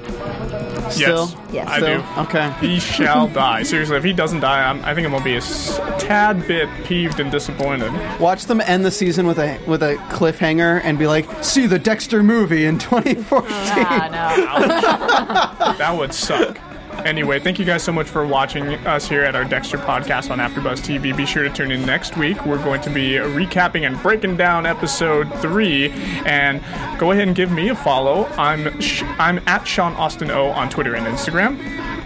[0.90, 1.28] Still?
[1.28, 1.36] Yes.
[1.52, 1.68] Yes.
[1.68, 2.02] I Still?
[2.02, 2.20] do.
[2.22, 2.52] Okay.
[2.60, 3.62] He shall die.
[3.62, 6.68] Seriously, if he doesn't die, I'm, I think I'm gonna be a s- tad bit
[6.84, 7.92] peeved and disappointed.
[8.20, 11.78] Watch them end the season with a with a cliffhanger and be like, "See the
[11.78, 14.08] Dexter movie in 2014." Ah,
[15.66, 15.72] no.
[15.78, 16.58] That would suck.
[17.04, 20.38] Anyway, thank you guys so much for watching us here at our Dexter podcast on
[20.38, 21.14] AfterBuzz TV.
[21.16, 22.46] Be sure to tune in next week.
[22.46, 25.90] We're going to be recapping and breaking down episode three.
[26.24, 26.60] And
[26.98, 28.26] go ahead and give me a follow.
[28.38, 31.58] I'm sh- I'm at Sean Austin O on Twitter and Instagram.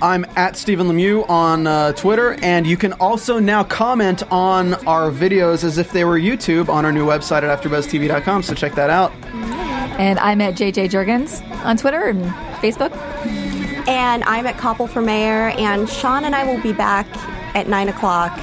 [0.03, 5.11] I'm at Stephen Lemieux on uh, Twitter, and you can also now comment on our
[5.11, 8.43] videos as if they were YouTube on our new website at AfterBuzzTV.com.
[8.43, 9.13] So check that out.
[9.99, 12.23] and I'm at JJ Jurgens on Twitter and
[12.61, 12.93] Facebook.
[13.87, 17.07] And I'm at Koppel for Mayor, and Sean and I will be back
[17.57, 18.35] at 9 o'clock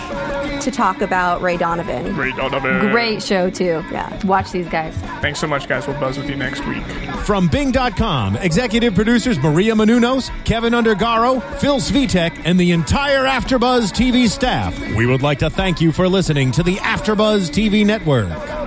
[0.62, 2.14] to talk about Ray Donovan.
[2.14, 2.80] Great Donovan.
[2.92, 3.84] Great show too.
[3.92, 4.26] Yeah.
[4.26, 4.96] Watch these guys.
[5.22, 5.86] Thanks so much, guys.
[5.86, 6.84] We'll buzz with you next week.
[7.26, 14.28] From Bing.com, executive producers Maria Menounos, Kevin Undergaro, Phil Svitek, and the entire Afterbuzz TV
[14.28, 18.63] staff, we would like to thank you for listening to the Afterbuzz TV network.